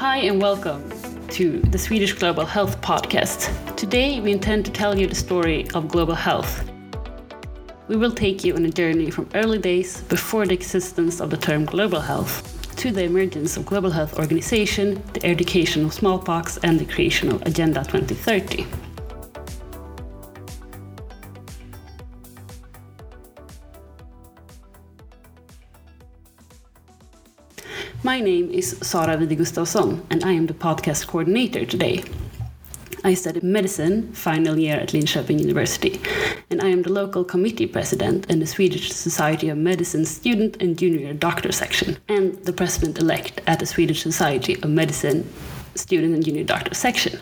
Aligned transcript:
Hi, 0.00 0.16
and 0.16 0.40
welcome 0.40 0.88
to 1.28 1.60
the 1.60 1.76
Swedish 1.76 2.14
Global 2.14 2.46
Health 2.46 2.80
Podcast. 2.80 3.76
Today, 3.76 4.18
we 4.18 4.32
intend 4.32 4.64
to 4.64 4.70
tell 4.70 4.98
you 4.98 5.06
the 5.06 5.14
story 5.14 5.68
of 5.74 5.88
global 5.88 6.14
health. 6.14 6.70
We 7.86 7.96
will 7.96 8.10
take 8.10 8.42
you 8.42 8.54
on 8.54 8.64
a 8.64 8.70
journey 8.70 9.10
from 9.10 9.28
early 9.34 9.58
days 9.58 10.00
before 10.04 10.46
the 10.46 10.54
existence 10.54 11.20
of 11.20 11.28
the 11.28 11.36
term 11.36 11.66
global 11.66 12.00
health 12.00 12.74
to 12.76 12.90
the 12.90 13.04
emergence 13.04 13.58
of 13.58 13.66
Global 13.66 13.90
Health 13.90 14.18
Organization, 14.18 15.02
the 15.12 15.26
eradication 15.26 15.84
of 15.84 15.92
smallpox, 15.92 16.56
and 16.62 16.80
the 16.80 16.86
creation 16.86 17.30
of 17.30 17.42
Agenda 17.42 17.80
2030. 17.80 18.66
My 28.10 28.18
name 28.18 28.50
is 28.50 28.76
Sara 28.82 29.16
Wide 29.16 29.38
and 30.10 30.24
I 30.24 30.32
am 30.32 30.48
the 30.48 30.52
podcast 30.66 31.06
coordinator 31.06 31.64
today. 31.64 32.02
I 33.04 33.14
studied 33.14 33.44
medicine 33.44 34.12
final 34.12 34.58
year 34.58 34.74
at 34.74 34.88
Linköping 34.88 35.38
University, 35.38 36.00
and 36.50 36.60
I 36.60 36.70
am 36.70 36.82
the 36.82 36.92
local 36.92 37.22
committee 37.22 37.68
president 37.68 38.28
in 38.28 38.40
the 38.40 38.48
Swedish 38.48 38.90
Society 38.90 39.48
of 39.48 39.58
Medicine 39.58 40.04
student 40.04 40.60
and 40.60 40.76
junior 40.76 41.14
doctor 41.14 41.52
section, 41.52 41.98
and 42.08 42.34
the 42.44 42.52
president 42.52 42.98
elect 42.98 43.42
at 43.46 43.60
the 43.60 43.66
Swedish 43.66 44.02
Society 44.02 44.54
of 44.54 44.68
Medicine 44.68 45.24
student 45.76 46.12
and 46.12 46.24
junior 46.24 46.42
doctor 46.42 46.74
section. 46.74 47.16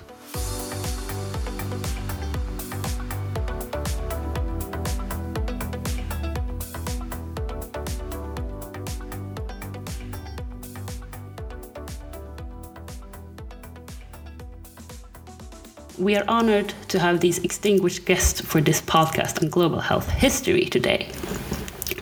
We 15.98 16.14
are 16.16 16.24
honored 16.28 16.74
to 16.88 17.00
have 17.00 17.18
these 17.18 17.40
distinguished 17.40 18.04
guests 18.04 18.40
for 18.40 18.60
this 18.60 18.80
podcast 18.80 19.42
on 19.42 19.50
global 19.50 19.80
health 19.80 20.08
history 20.08 20.66
today. 20.66 21.08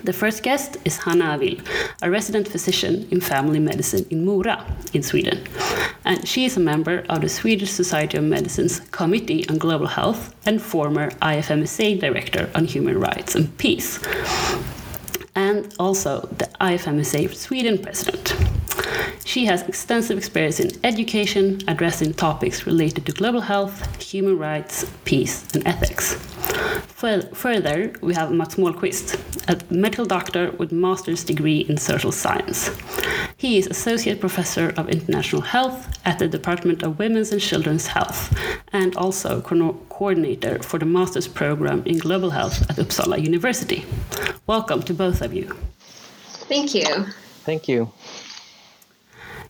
The 0.05 0.13
first 0.13 0.43
guest 0.43 0.77
is 0.85 0.99
Hanna 0.99 1.35
Avil, 1.35 1.57
a 2.03 2.11
resident 2.11 2.47
physician 2.47 3.09
in 3.11 3.23
family 3.23 3.59
medicine 3.59 4.07
in 4.11 4.27
Mora, 4.27 4.67
in 4.93 5.03
Sweden. 5.03 5.43
And 6.05 6.29
she 6.29 6.45
is 6.45 6.59
a 6.59 6.61
member 6.61 7.07
of 7.09 7.23
the 7.23 7.29
Swedish 7.31 7.71
Society 7.71 8.19
of 8.19 8.25
Medicine's 8.25 8.81
Committee 8.91 9.49
on 9.49 9.57
Global 9.57 9.87
Health 9.87 10.35
and 10.45 10.61
former 10.61 11.11
IFMSA 11.23 11.99
Director 11.99 12.51
on 12.55 12.67
Human 12.67 13.01
Rights 13.01 13.35
and 13.35 13.57
Peace, 13.57 13.99
and 15.35 15.75
also 15.79 16.29
the 16.37 16.49
IFMSA 16.61 17.35
Sweden 17.35 17.79
President. 17.79 18.46
She 19.27 19.45
has 19.47 19.63
extensive 19.63 20.17
experience 20.19 20.61
in 20.61 20.71
education, 20.85 21.61
addressing 21.67 22.15
topics 22.15 22.65
related 22.65 23.07
to 23.07 23.13
global 23.13 23.41
health, 23.41 24.01
human 24.01 24.39
rights, 24.39 24.87
peace, 25.05 25.45
and 25.53 25.67
ethics. 25.67 26.15
Further, 27.35 27.93
we 28.01 28.15
have 28.15 28.31
Mats 28.31 28.55
Målqvist, 28.55 29.19
a 29.49 29.75
medical 29.75 30.05
doctor 30.05 30.53
with 30.53 30.71
master's 30.71 31.25
degree 31.25 31.67
in 31.69 31.77
social 31.77 32.13
science. 32.13 32.71
He 33.37 33.59
is 33.59 33.67
Associate 33.67 34.19
Professor 34.21 34.73
of 34.77 34.89
International 34.89 35.43
Health 35.43 35.99
at 36.05 36.21
the 36.21 36.29
Department 36.29 36.85
of 36.85 37.01
Women's 37.01 37.33
and 37.33 37.41
Children's 37.41 37.89
Health 37.89 38.33
and 38.73 38.97
also 38.97 39.41
co 39.41 39.73
coordinator 39.89 40.63
for 40.63 40.79
the 40.79 40.87
master's 40.87 41.27
program 41.27 41.83
in 41.85 41.99
global 41.99 42.31
health 42.31 42.63
at 42.71 42.77
Uppsala 42.77 43.21
University. 43.21 43.85
Welcome 44.47 44.85
to 44.85 44.95
both 44.95 45.21
of 45.21 45.35
you. 45.35 45.53
Thank 46.49 46.77
you. 46.77 47.07
Thank 47.45 47.67
you. 47.67 47.91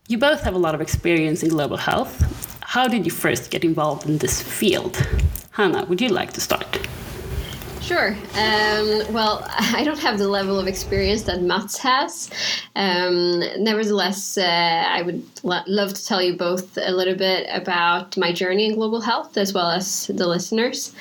You 0.09 0.19
both 0.19 0.43
have 0.43 0.55
a 0.55 0.59
lot 0.59 0.77
of 0.77 0.81
experience 0.81 1.43
in 1.43 1.49
global 1.49 1.77
health. 1.77 2.15
How 2.63 2.87
did 2.87 3.05
you 3.05 3.11
first 3.11 3.51
get 3.51 3.65
involved 3.65 4.09
in 4.09 4.19
this 4.19 4.41
field? 4.41 4.97
Hanna, 5.51 5.85
would 5.87 6.01
you 6.01 6.11
like 6.11 6.33
to 6.35 6.41
start? 6.41 6.87
Sure. 7.81 8.11
Um, 8.35 9.13
well, 9.13 9.45
I 9.59 9.83
don't 9.85 9.99
have 9.99 10.19
the 10.19 10.29
level 10.29 10.61
of 10.61 10.69
experience 10.69 11.23
that 11.23 11.43
Mats 11.43 11.79
has. 11.79 12.31
Um, 12.77 13.41
nevertheless, 13.59 14.39
uh, 14.39 14.85
I 14.89 15.03
would 15.03 15.25
lo- 15.43 15.67
love 15.67 15.95
to 15.95 16.05
tell 16.05 16.23
you 16.23 16.37
both 16.37 16.79
a 16.81 16.93
little 16.93 17.17
bit 17.17 17.49
about 17.51 18.17
my 18.17 18.33
journey 18.33 18.67
in 18.67 18.77
global 18.77 19.01
health 19.01 19.37
as 19.37 19.53
well 19.53 19.73
as 19.73 20.07
the 20.07 20.29
listeners. 20.29 20.95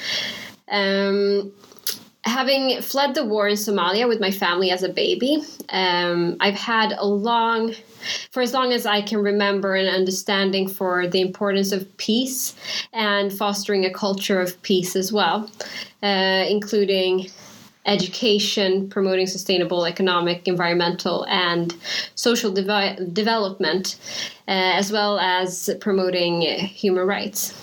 Um, 0.70 1.52
having 2.26 2.82
fled 2.82 3.14
the 3.14 3.24
war 3.24 3.48
in 3.48 3.56
Somalia 3.56 4.08
with 4.08 4.20
my 4.20 4.32
family 4.32 4.72
as 4.72 4.82
a 4.84 4.90
baby, 4.90 5.44
um, 5.70 6.36
I've 6.40 6.56
had 6.56 6.94
a 6.94 7.06
long, 7.06 7.74
for 8.32 8.42
as 8.42 8.52
long 8.52 8.74
as 8.74 8.86
I 8.86 9.02
can 9.02 9.20
remember, 9.20 9.76
an 9.76 9.88
understanding 9.88 10.68
for 10.68 11.08
the 11.08 11.22
importance 11.22 11.72
of 11.72 11.96
peace 11.98 12.56
and 12.94 13.32
fostering 13.32 13.86
a 13.86 13.94
culture 13.94 14.42
of 14.42 14.60
peace 14.64 14.96
as 14.96 15.14
well, 15.14 15.50
uh, 16.02 16.46
including 16.50 17.30
education, 17.86 18.90
promoting 18.90 19.28
sustainable 19.28 19.86
economic, 19.86 20.48
environmental, 20.48 21.26
and 21.28 21.76
social 22.16 22.52
devi- 22.52 22.98
development, 23.14 23.98
uh, 24.48 24.74
as 24.74 24.92
well 24.92 25.20
as 25.20 25.70
promoting 25.80 26.42
human 26.42 27.06
rights. 27.06 27.54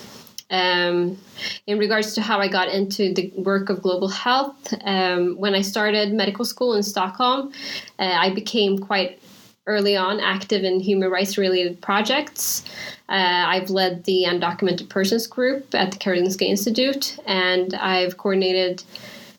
Um, 0.53 1.19
in 1.67 1.79
regards 1.79 2.15
to 2.15 2.21
how 2.21 2.39
I 2.39 2.47
got 2.47 2.69
into 2.69 3.13
the 3.15 3.33
work 3.37 3.71
of 3.71 3.83
global 3.83 4.09
health, 4.09 4.75
um, 4.85 5.37
when 5.39 5.55
I 5.55 5.63
started 5.63 6.13
medical 6.13 6.45
school 6.45 6.75
in 6.75 6.83
Stockholm, 6.83 7.53
uh, 7.99 8.03
I 8.05 8.31
became 8.35 8.79
quite 8.79 9.19
early 9.67 9.97
on 9.97 10.21
active 10.21 10.65
in 10.65 10.81
human 10.81 11.11
rights 11.11 11.39
related 11.39 11.81
projects. 11.81 12.65
Uh, 13.09 13.45
I've 13.47 13.71
led 13.71 14.05
the 14.05 14.27
undocumented 14.29 14.89
persons 14.89 15.27
group 15.27 15.75
at 15.75 15.93
the 15.93 15.99
Karolinska 15.99 16.43
Institute, 16.43 17.19
and 17.27 17.75
I've 17.75 18.19
coordinated 18.19 18.83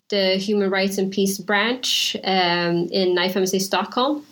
the 0.09 0.37
human 0.37 0.69
rights 0.69 0.97
and 0.97 1.11
peace 1.11 1.37
branch 1.37 2.15
um, 2.23 2.87
in 2.91 3.15
IFMSA 3.15 3.61
Stockholm. 3.61 4.25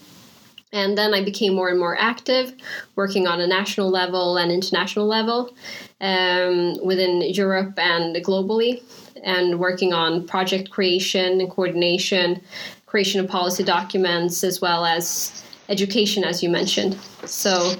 And 0.73 0.97
then 0.97 1.13
I 1.13 1.23
became 1.23 1.53
more 1.53 1.69
and 1.69 1.79
more 1.79 1.97
active, 1.99 2.53
working 2.95 3.27
on 3.27 3.41
a 3.41 3.47
national 3.47 3.89
level 3.89 4.37
and 4.37 4.51
international 4.51 5.05
level 5.05 5.53
um, 5.99 6.77
within 6.83 7.21
Europe 7.21 7.73
and 7.77 8.15
globally, 8.17 8.81
and 9.23 9.59
working 9.59 9.93
on 9.93 10.25
project 10.25 10.69
creation 10.69 11.41
and 11.41 11.49
coordination, 11.51 12.41
creation 12.85 13.19
of 13.19 13.29
policy 13.29 13.63
documents, 13.63 14.43
as 14.43 14.61
well 14.61 14.85
as 14.85 15.43
education, 15.67 16.23
as 16.23 16.41
you 16.41 16.49
mentioned. 16.49 16.97
So 17.25 17.73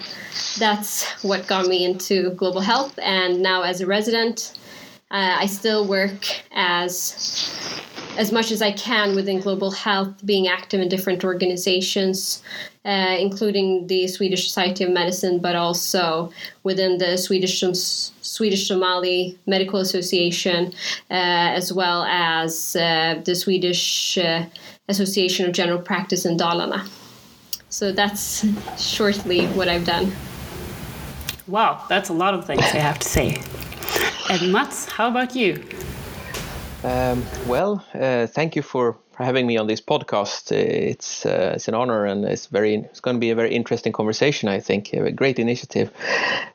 that's 0.60 1.24
what 1.24 1.48
got 1.48 1.68
me 1.68 1.86
into 1.86 2.32
global 2.32 2.62
health. 2.62 2.98
And 3.02 3.42
now, 3.42 3.64
as 3.64 3.82
a 3.82 3.88
resident, 3.88 4.58
uh, 5.12 5.38
I 5.40 5.46
still 5.46 5.88
work 5.88 6.26
as 6.52 7.82
as 8.18 8.32
much 8.32 8.52
as 8.52 8.62
I 8.62 8.72
can 8.72 9.16
within 9.16 9.40
global 9.40 9.72
health, 9.72 10.26
being 10.26 10.48
active 10.48 10.82
in 10.82 10.90
different 10.90 11.24
organizations, 11.24 12.42
uh, 12.86 13.16
including 13.20 13.88
the 13.88 14.08
Swedish 14.08 14.44
Society 14.48 14.84
of 14.84 14.92
Medicine, 14.92 15.40
but 15.40 15.56
also 15.56 16.32
within 16.64 16.98
the 16.98 17.18
Swedish 17.18 17.64
Swedish 18.22 18.68
Somali 18.68 19.38
Medical 19.46 19.80
Association, 19.80 20.74
uh, 21.10 21.54
as 21.60 21.72
well 21.72 22.04
as 22.04 22.76
uh, 22.76 23.22
the 23.24 23.36
Swedish 23.36 24.18
uh, 24.18 24.46
Association 24.88 25.46
of 25.46 25.54
General 25.54 25.80
Practice 25.80 26.26
in 26.26 26.38
Dalarna. 26.38 26.88
So 27.70 27.92
that's 27.92 28.46
shortly 28.78 29.48
what 29.48 29.70
I've 29.70 29.86
done. 29.86 30.12
Wow, 31.48 31.86
that's 31.88 32.10
a 32.10 32.14
lot 32.14 32.34
of 32.34 32.46
things 32.46 32.62
I 32.62 32.80
have 32.80 33.00
to 33.00 33.08
say. 33.08 33.42
And 34.30 34.52
Mats, 34.52 34.86
how 34.86 35.08
about 35.08 35.36
you? 35.36 35.64
Um, 36.84 37.30
well, 37.44 37.86
uh, 37.94 38.26
thank 38.26 38.56
you 38.56 38.64
for, 38.64 38.98
for 39.12 39.24
having 39.24 39.46
me 39.46 39.58
on 39.58 39.68
this 39.68 39.82
podcast. 39.82 40.52
It's 40.52 41.26
uh, 41.26 41.54
it's 41.56 41.68
an 41.68 41.76
honor, 41.76 42.06
and 42.06 42.26
it's 42.26 42.48
very 42.48 42.76
it's 42.76 43.00
going 43.00 43.16
to 43.18 43.20
be 43.20 43.30
a 43.30 43.36
very 43.36 43.54
interesting 43.54 43.94
conversation. 43.94 44.50
I 44.50 44.60
think 44.60 44.92
a 44.94 45.12
great 45.12 45.38
initiative. 45.38 45.92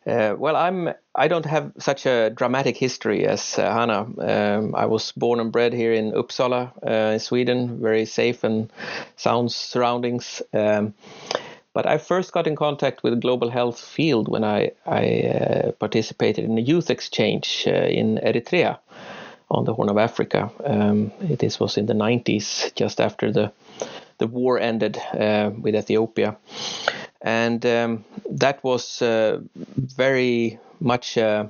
Uh, 0.05 0.35
well, 0.37 0.57
I'm 0.57 0.91
I 1.15 1.29
don't 1.29 1.47
have 1.47 1.73
such 1.79 2.07
a 2.07 2.31
dramatic 2.31 2.77
history 2.77 3.25
as 3.25 3.57
uh, 3.59 3.73
Hanna. 3.73 4.07
Um, 4.19 4.75
I 4.75 4.87
was 4.87 5.13
born 5.13 5.39
and 5.39 5.53
bred 5.53 5.73
here 5.73 5.93
in 5.93 6.13
Uppsala, 6.13 6.73
uh, 6.85 7.13
in 7.13 7.21
Sweden, 7.21 7.81
very 7.81 8.05
safe 8.05 8.43
and 8.43 8.73
sound 9.15 9.53
surroundings. 9.53 10.43
Um, 10.53 10.95
but 11.73 11.87
I 11.87 11.99
first 11.99 12.33
got 12.33 12.47
in 12.47 12.57
contact 12.57 13.03
with 13.03 13.13
the 13.13 13.21
global 13.21 13.51
health 13.51 13.79
field 13.79 14.29
when 14.29 14.45
I, 14.45 14.71
I 14.87 15.21
uh, 15.21 15.73
participated 15.73 16.47
in 16.47 16.57
a 16.57 16.63
youth 16.63 16.89
exchange 16.89 17.67
in 17.67 18.19
Eritrea 18.25 18.79
on 19.49 19.65
the 19.65 19.75
Horn 19.75 19.89
of 19.89 19.99
Africa. 19.99 20.51
Um, 20.65 21.13
this 21.21 21.61
was 21.61 21.77
in 21.77 21.87
the 21.87 21.95
90s, 21.95 22.75
just 22.75 23.01
after 23.01 23.33
the 23.33 23.53
the 24.19 24.27
war 24.27 24.59
ended 24.59 24.97
uh, 25.13 25.51
with 25.61 25.75
Ethiopia, 25.75 26.37
and 27.21 27.65
um, 27.67 28.05
that 28.31 28.65
was 28.65 29.03
uh, 29.03 29.41
very 29.55 30.59
much 30.81 31.19
uh, 31.19 31.47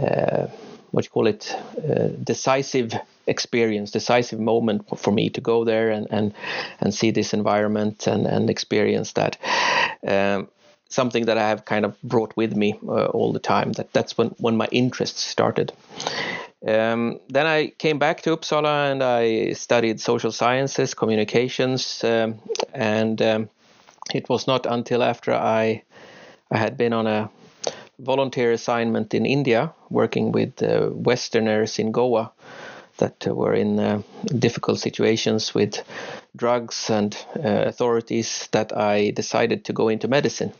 uh 0.00 0.46
what 0.90 1.04
you 1.04 1.10
call 1.10 1.26
it 1.26 1.54
uh, 1.88 2.08
decisive 2.22 2.94
experience, 3.26 3.90
decisive 3.90 4.40
moment 4.40 4.98
for 4.98 5.12
me 5.12 5.28
to 5.30 5.40
go 5.40 5.64
there 5.64 5.90
and 5.90 6.06
and 6.10 6.34
and 6.80 6.94
see 6.94 7.10
this 7.10 7.34
environment 7.34 8.06
and 8.06 8.26
and 8.26 8.50
experience 8.50 9.12
that. 9.12 9.36
Um, 10.06 10.48
something 10.88 11.26
that 11.26 11.36
I 11.36 11.48
have 11.48 11.64
kind 11.64 11.84
of 11.84 12.00
brought 12.02 12.34
with 12.36 12.56
me 12.56 12.78
uh, 12.88 13.06
all 13.06 13.32
the 13.32 13.38
time. 13.38 13.72
That 13.72 13.92
that's 13.92 14.16
when 14.16 14.28
when 14.38 14.56
my 14.56 14.68
interests 14.70 15.20
started. 15.20 15.72
Um, 16.66 17.20
then 17.28 17.46
I 17.46 17.68
came 17.78 17.98
back 17.98 18.22
to 18.22 18.36
Uppsala 18.36 18.90
and 18.90 19.02
I 19.02 19.52
studied 19.52 20.00
social 20.00 20.32
sciences, 20.32 20.94
communications, 20.94 22.02
um, 22.02 22.40
and 22.74 23.22
um, 23.22 23.48
it 24.12 24.28
was 24.28 24.46
not 24.46 24.66
until 24.66 25.02
after 25.02 25.32
I 25.32 25.82
I 26.50 26.58
had 26.58 26.76
been 26.76 26.92
on 26.92 27.06
a 27.06 27.30
volunteer 27.98 28.52
assignment 28.52 29.14
in 29.14 29.26
India, 29.26 29.72
working 29.90 30.32
with 30.32 30.62
uh, 30.62 30.90
Westerners 30.92 31.78
in 31.78 31.92
Goa 31.92 32.32
that 32.96 33.26
were 33.26 33.54
in 33.54 33.78
uh, 33.78 34.02
difficult 34.38 34.80
situations 34.80 35.54
with 35.54 35.84
drugs 36.36 36.90
and 36.90 37.16
uh, 37.36 37.64
authorities, 37.66 38.48
that 38.50 38.76
I 38.76 39.10
decided 39.10 39.64
to 39.64 39.72
go 39.72 39.88
into 39.88 40.08
medicine. 40.08 40.52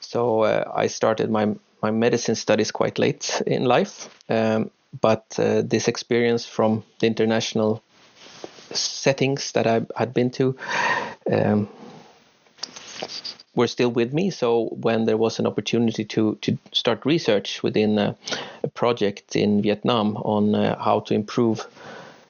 So 0.00 0.42
uh, 0.42 0.72
I 0.74 0.86
started 0.88 1.30
my 1.30 1.54
my 1.82 1.90
medicine 1.90 2.34
studies 2.34 2.70
quite 2.70 2.98
late 2.98 3.42
in 3.46 3.64
life, 3.64 4.08
um, 4.30 4.70
but 5.00 5.24
uh, 5.38 5.62
this 5.62 5.88
experience 5.88 6.46
from 6.46 6.84
the 7.00 7.06
international 7.06 7.82
settings 8.70 9.52
that 9.52 9.66
I 9.66 9.82
had 9.96 10.14
been 10.14 10.30
to. 10.32 10.56
Um, 11.30 11.68
were 13.54 13.66
still 13.66 13.90
with 13.90 14.12
me. 14.12 14.30
So 14.30 14.68
when 14.80 15.04
there 15.04 15.16
was 15.16 15.38
an 15.38 15.46
opportunity 15.46 16.04
to 16.04 16.36
to 16.42 16.58
start 16.72 17.06
research 17.06 17.62
within 17.62 17.98
a, 17.98 18.16
a 18.62 18.68
project 18.68 19.36
in 19.36 19.62
Vietnam 19.62 20.16
on 20.16 20.54
uh, 20.54 20.76
how 20.82 21.00
to 21.00 21.14
improve 21.14 21.66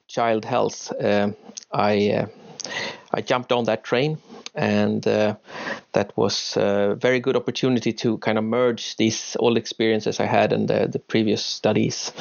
child 0.07 0.45
health, 0.45 0.93
uh, 1.01 1.31
I 1.73 2.11
uh, 2.11 2.27
I 3.13 3.21
jumped 3.23 3.53
on 3.53 3.65
that 3.65 3.85
train, 3.85 4.19
and 4.55 5.07
uh, 5.07 5.37
that 5.93 6.17
was 6.17 6.57
a 6.57 6.97
very 7.01 7.21
good 7.21 7.37
opportunity 7.37 7.93
to 7.93 8.19
kind 8.19 8.39
of 8.39 8.45
merge 8.45 8.97
these 8.97 9.37
old 9.41 9.57
experiences 9.57 10.21
I 10.21 10.27
had 10.27 10.53
and 10.53 10.69
the, 10.69 10.89
the 10.89 10.99
previous 10.99 11.45
studies 11.45 12.13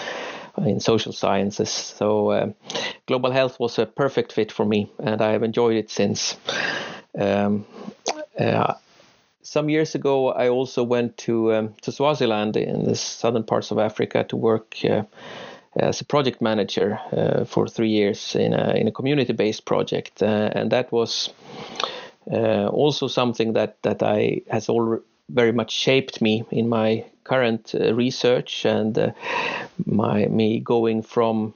in 0.58 0.80
social 0.80 1.12
sciences. 1.12 1.70
So 1.70 2.30
uh, 2.30 2.52
global 3.06 3.32
health 3.32 3.60
was 3.60 3.80
a 3.80 3.86
perfect 3.86 4.34
fit 4.34 4.52
for 4.52 4.66
me, 4.66 4.92
and 5.00 5.22
I 5.22 5.32
have 5.32 5.44
enjoyed 5.44 5.76
it 5.76 5.90
since. 5.90 6.38
Um, 7.18 7.66
uh, 8.40 8.74
some 9.42 9.70
years 9.70 9.96
ago, 9.96 10.32
I 10.32 10.50
also 10.50 10.84
went 10.84 11.18
to 11.18 11.54
um, 11.54 11.74
to 11.82 11.92
Swaziland 11.92 12.58
in 12.58 12.86
the 12.86 12.96
southern 12.96 13.44
parts 13.44 13.72
of 13.72 13.78
Africa 13.78 14.24
to 14.26 14.38
work 14.38 14.78
uh, 14.84 15.04
as 15.76 16.02
a 16.02 16.06
project 16.06 16.42
manager 16.42 17.00
uh, 17.12 17.46
for 17.46 17.68
three 17.68 17.90
years 17.90 18.36
in 18.36 18.54
a 18.54 18.74
in 18.74 18.88
a 18.88 18.92
community 18.92 19.34
based 19.34 19.66
project, 19.66 20.24
uh, 20.24 20.50
and 20.56 20.72
that 20.72 20.92
was 20.92 21.30
uh, 22.32 22.68
also 22.68 23.08
something 23.08 23.54
that 23.54 23.82
that 23.84 24.02
I 24.02 24.42
has 24.50 24.70
all 24.70 25.00
very 25.30 25.52
much 25.52 25.72
shaped 25.72 26.22
me 26.22 26.44
in 26.52 26.70
my 26.70 27.06
current 27.24 27.74
uh, 27.76 27.94
research 27.94 28.66
and 28.66 28.98
uh, 28.98 29.12
my 29.86 30.26
me 30.28 30.60
going 30.60 31.02
from 31.04 31.54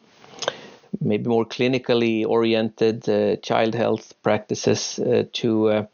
maybe 1.01 1.29
more 1.29 1.45
clinically 1.45 2.25
oriented 2.25 3.07
uh, 3.09 3.35
child 3.37 3.75
health 3.75 4.13
practices 4.23 4.99
uh, 4.99 5.23
to 5.33 5.69
uh, 5.69 5.85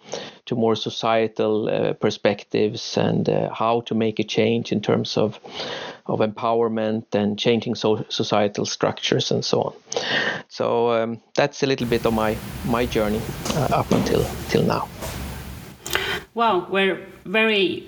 to 0.45 0.55
more 0.55 0.75
societal 0.75 1.69
uh, 1.69 1.93
perspectives 1.93 2.97
and 2.97 3.27
how 3.53 3.81
to 3.81 3.95
make 3.95 4.19
a 4.19 4.23
change 4.23 4.71
in 4.71 4.81
terms 4.81 5.17
of 5.17 5.39
of 6.05 6.19
empowerment 6.19 7.05
and 7.13 7.39
changing 7.39 7.75
so 7.75 8.05
societal 8.09 8.65
structures 8.65 9.31
and 9.31 9.45
so 9.45 9.61
on. 9.61 9.73
So 10.49 10.91
um, 10.91 11.21
that's 11.35 11.63
a 11.63 11.65
little 11.65 11.87
bit 11.87 12.05
of 12.05 12.13
my 12.13 12.37
my 12.65 12.85
journey 12.85 13.21
up 13.55 13.91
until 13.91 14.25
till 14.49 14.63
now. 14.63 14.87
Wow, 16.35 16.67
we're 16.69 16.99
very 17.25 17.83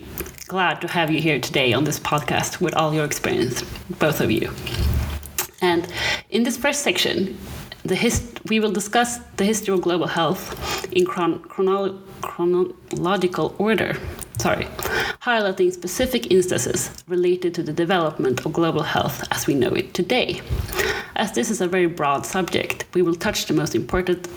glad 0.48 0.80
to 0.82 0.88
have 0.88 1.10
you 1.10 1.20
here 1.20 1.40
today 1.40 1.74
on 1.74 1.84
this 1.86 2.00
podcast 2.00 2.62
with 2.62 2.76
all 2.76 2.94
your 2.94 3.04
experience, 3.04 3.64
both 4.00 4.22
of 4.22 4.30
you. 4.30 4.52
And 5.62 5.92
in 6.30 6.44
this 6.44 6.56
first 6.56 6.84
section, 6.84 7.38
we 8.50 8.60
will 8.60 8.72
discuss 8.72 9.18
the 9.38 9.46
history 9.46 9.74
of 9.74 9.82
global 9.82 10.08
health 10.08 10.92
in 10.92 11.06
chron 11.06 11.40
chrono 11.40 12.00
chronological 12.22 13.56
order, 13.58 13.98
sorry, 14.38 14.66
highlighting 15.22 15.72
specific 15.72 16.32
instances 16.32 16.92
related 17.08 17.54
to 17.56 17.64
the 17.64 17.74
development 17.74 18.46
of 18.46 18.54
global 18.54 18.84
health 18.84 19.24
as 19.32 19.48
we 19.48 19.56
know 19.56 19.70
it 19.70 19.94
today. 19.94 20.42
As 21.16 21.32
this 21.32 21.50
is 21.50 21.62
a 21.62 21.68
very 21.68 21.88
broad 21.88 22.26
subject, 22.26 22.86
we 22.94 23.02
will 23.02 23.16
touch 23.16 23.46
the 23.46 23.54
most 23.54 23.74
important 23.74 24.28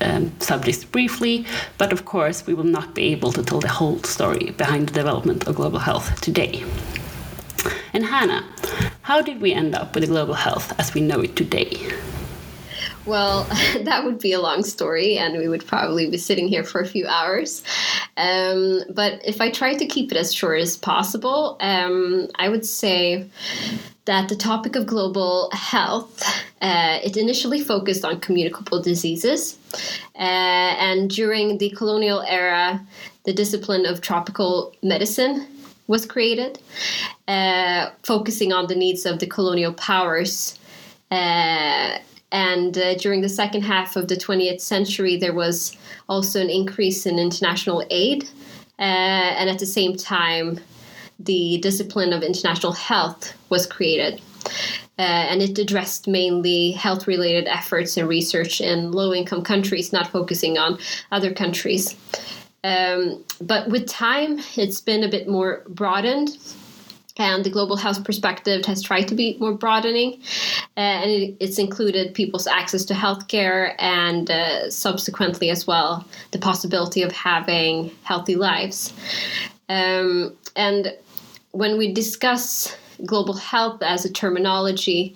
um, 0.00 0.32
subjects 0.40 0.84
briefly, 0.84 1.44
but 1.78 1.92
of 1.92 2.04
course, 2.04 2.46
we 2.46 2.54
will 2.54 2.64
not 2.64 2.94
be 2.94 3.12
able 3.12 3.32
to 3.32 3.42
tell 3.42 3.60
the 3.60 3.68
whole 3.68 4.02
story 4.02 4.50
behind 4.50 4.88
the 4.88 4.92
development 4.92 5.46
of 5.46 5.56
global 5.56 5.78
health 5.78 6.20
today. 6.20 6.64
And 7.92 8.04
Hannah, 8.04 8.44
how 9.02 9.20
did 9.20 9.40
we 9.40 9.52
end 9.52 9.74
up 9.74 9.94
with 9.94 10.06
global 10.06 10.34
health 10.34 10.78
as 10.78 10.94
we 10.94 11.00
know 11.00 11.20
it 11.20 11.36
today? 11.36 11.92
Well, 13.06 13.44
that 13.82 14.04
would 14.04 14.18
be 14.18 14.32
a 14.32 14.40
long 14.40 14.62
story, 14.62 15.16
and 15.16 15.38
we 15.38 15.48
would 15.48 15.66
probably 15.66 16.10
be 16.10 16.18
sitting 16.18 16.48
here 16.48 16.64
for 16.64 16.80
a 16.80 16.86
few 16.86 17.06
hours. 17.06 17.62
Um, 18.16 18.82
but 18.90 19.20
if 19.24 19.40
I 19.40 19.50
try 19.50 19.74
to 19.74 19.86
keep 19.86 20.12
it 20.12 20.18
as 20.18 20.34
short 20.34 20.60
as 20.60 20.76
possible, 20.76 21.56
um, 21.60 22.28
I 22.36 22.48
would 22.48 22.66
say 22.66 23.26
that 24.04 24.28
the 24.28 24.36
topic 24.36 24.76
of 24.76 24.86
global 24.86 25.50
health 25.52 26.22
uh, 26.60 26.98
it 27.02 27.16
initially 27.16 27.60
focused 27.60 28.04
on 28.04 28.20
communicable 28.20 28.82
diseases, 28.82 29.56
uh, 30.16 30.18
and 30.18 31.08
during 31.08 31.56
the 31.58 31.70
colonial 31.70 32.22
era, 32.22 32.84
the 33.24 33.32
discipline 33.32 33.86
of 33.86 34.02
tropical 34.02 34.74
medicine 34.82 35.46
was 35.86 36.04
created, 36.04 36.58
uh, 37.28 37.90
focusing 38.02 38.52
on 38.52 38.66
the 38.66 38.74
needs 38.74 39.06
of 39.06 39.18
the 39.20 39.26
colonial 39.26 39.72
powers. 39.72 40.58
Uh, 41.10 41.98
and 42.32 42.76
uh, 42.78 42.94
during 42.94 43.20
the 43.20 43.28
second 43.28 43.62
half 43.62 43.96
of 43.96 44.08
the 44.08 44.16
20th 44.16 44.60
century, 44.60 45.16
there 45.16 45.34
was 45.34 45.76
also 46.08 46.40
an 46.40 46.50
increase 46.50 47.06
in 47.06 47.18
international 47.18 47.84
aid. 47.90 48.28
Uh, 48.78 48.82
and 49.36 49.50
at 49.50 49.58
the 49.58 49.66
same 49.66 49.96
time, 49.96 50.60
the 51.18 51.58
discipline 51.58 52.12
of 52.12 52.22
international 52.22 52.72
health 52.72 53.34
was 53.50 53.66
created. 53.66 54.20
Uh, 54.98 55.02
and 55.02 55.42
it 55.42 55.58
addressed 55.58 56.06
mainly 56.06 56.72
health 56.72 57.06
related 57.06 57.46
efforts 57.48 57.96
and 57.96 58.08
research 58.08 58.60
in 58.60 58.92
low 58.92 59.12
income 59.12 59.42
countries, 59.42 59.92
not 59.92 60.06
focusing 60.06 60.58
on 60.58 60.78
other 61.10 61.32
countries. 61.32 61.96
Um, 62.62 63.24
but 63.40 63.68
with 63.70 63.88
time, 63.88 64.40
it's 64.56 64.80
been 64.80 65.02
a 65.02 65.08
bit 65.08 65.26
more 65.26 65.62
broadened. 65.68 66.36
And 67.20 67.44
the 67.44 67.50
global 67.50 67.76
health 67.76 68.02
perspective 68.02 68.64
has 68.64 68.80
tried 68.80 69.06
to 69.08 69.14
be 69.14 69.36
more 69.38 69.52
broadening, 69.52 70.22
uh, 70.74 70.80
and 70.80 71.10
it, 71.10 71.36
it's 71.38 71.58
included 71.58 72.14
people's 72.14 72.46
access 72.46 72.82
to 72.86 72.94
healthcare 72.94 73.74
and 73.78 74.30
uh, 74.30 74.70
subsequently 74.70 75.50
as 75.50 75.66
well 75.66 76.06
the 76.30 76.38
possibility 76.38 77.02
of 77.02 77.12
having 77.12 77.90
healthy 78.04 78.36
lives. 78.36 78.94
Um, 79.68 80.34
and 80.56 80.96
when 81.50 81.76
we 81.76 81.92
discuss 81.92 82.74
global 83.04 83.34
health 83.34 83.82
as 83.82 84.06
a 84.06 84.12
terminology 84.12 85.14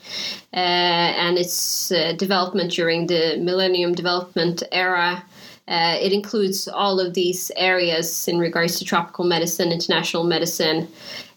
uh, 0.52 0.56
and 0.56 1.38
its 1.38 1.90
uh, 1.90 2.12
development 2.18 2.70
during 2.72 3.06
the 3.06 3.38
Millennium 3.38 3.94
Development 3.94 4.62
era, 4.72 5.24
uh, 5.66 5.96
it 5.98 6.12
includes 6.12 6.68
all 6.68 7.00
of 7.00 7.14
these 7.14 7.50
areas 7.56 8.28
in 8.28 8.38
regards 8.38 8.78
to 8.78 8.84
tropical 8.84 9.24
medicine, 9.24 9.72
international 9.72 10.24
medicine, 10.24 10.86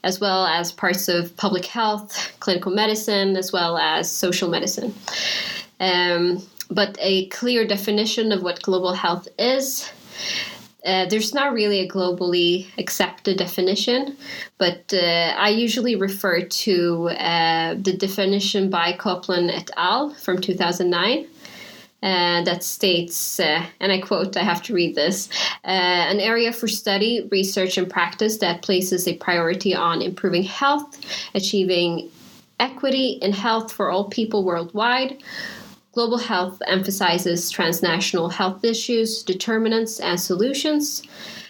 as 0.03 0.19
well 0.19 0.45
as 0.45 0.71
parts 0.71 1.07
of 1.07 1.35
public 1.37 1.65
health, 1.65 2.33
clinical 2.41 2.71
medicine, 2.71 3.37
as 3.37 3.53
well 3.53 3.77
as 3.77 4.11
social 4.11 4.49
medicine. 4.49 4.93
Um, 5.79 6.41
but 6.69 6.97
a 6.99 7.27
clear 7.27 7.65
definition 7.65 8.33
of 8.33 8.43
what 8.43 8.61
global 8.61 8.93
health 8.93 9.29
is. 9.39 9.89
Uh, 10.85 11.05
there's 11.05 11.33
not 11.33 11.53
really 11.53 11.79
a 11.79 11.87
globally 11.87 12.67
accepted 12.77 13.37
definition, 13.37 14.15
but 14.57 14.93
uh, 14.93 15.33
I 15.37 15.49
usually 15.49 15.95
refer 15.95 16.41
to 16.41 17.09
uh, 17.09 17.75
the 17.75 17.93
definition 17.93 18.69
by 18.69 18.93
Koplan 18.93 19.49
et 19.51 19.69
al. 19.77 20.13
from 20.13 20.39
2009 20.39 21.27
uh, 22.03 22.43
that 22.43 22.63
states, 22.63 23.39
uh, 23.39 23.65
and 23.79 23.91
I 23.91 23.99
quote, 23.99 24.37
I 24.37 24.43
have 24.43 24.61
to 24.63 24.73
read 24.73 24.93
this 24.95 25.29
uh, 25.63 25.67
an 26.11 26.19
area 26.19 26.53
for 26.53 26.67
study, 26.67 27.27
research, 27.31 27.77
and 27.77 27.89
practice 27.89 28.37
that 28.37 28.61
places 28.61 29.07
a 29.07 29.17
priority 29.17 29.73
on 29.73 30.01
improving 30.01 30.43
health, 30.43 30.99
achieving 31.33 32.09
equity 32.59 33.19
in 33.21 33.33
health 33.33 33.71
for 33.71 33.89
all 33.89 34.09
people 34.09 34.43
worldwide. 34.43 35.23
Global 35.93 36.19
health 36.19 36.61
emphasizes 36.67 37.49
transnational 37.49 38.29
health 38.29 38.63
issues, 38.63 39.23
determinants, 39.23 39.99
and 39.99 40.19
solutions. 40.19 41.01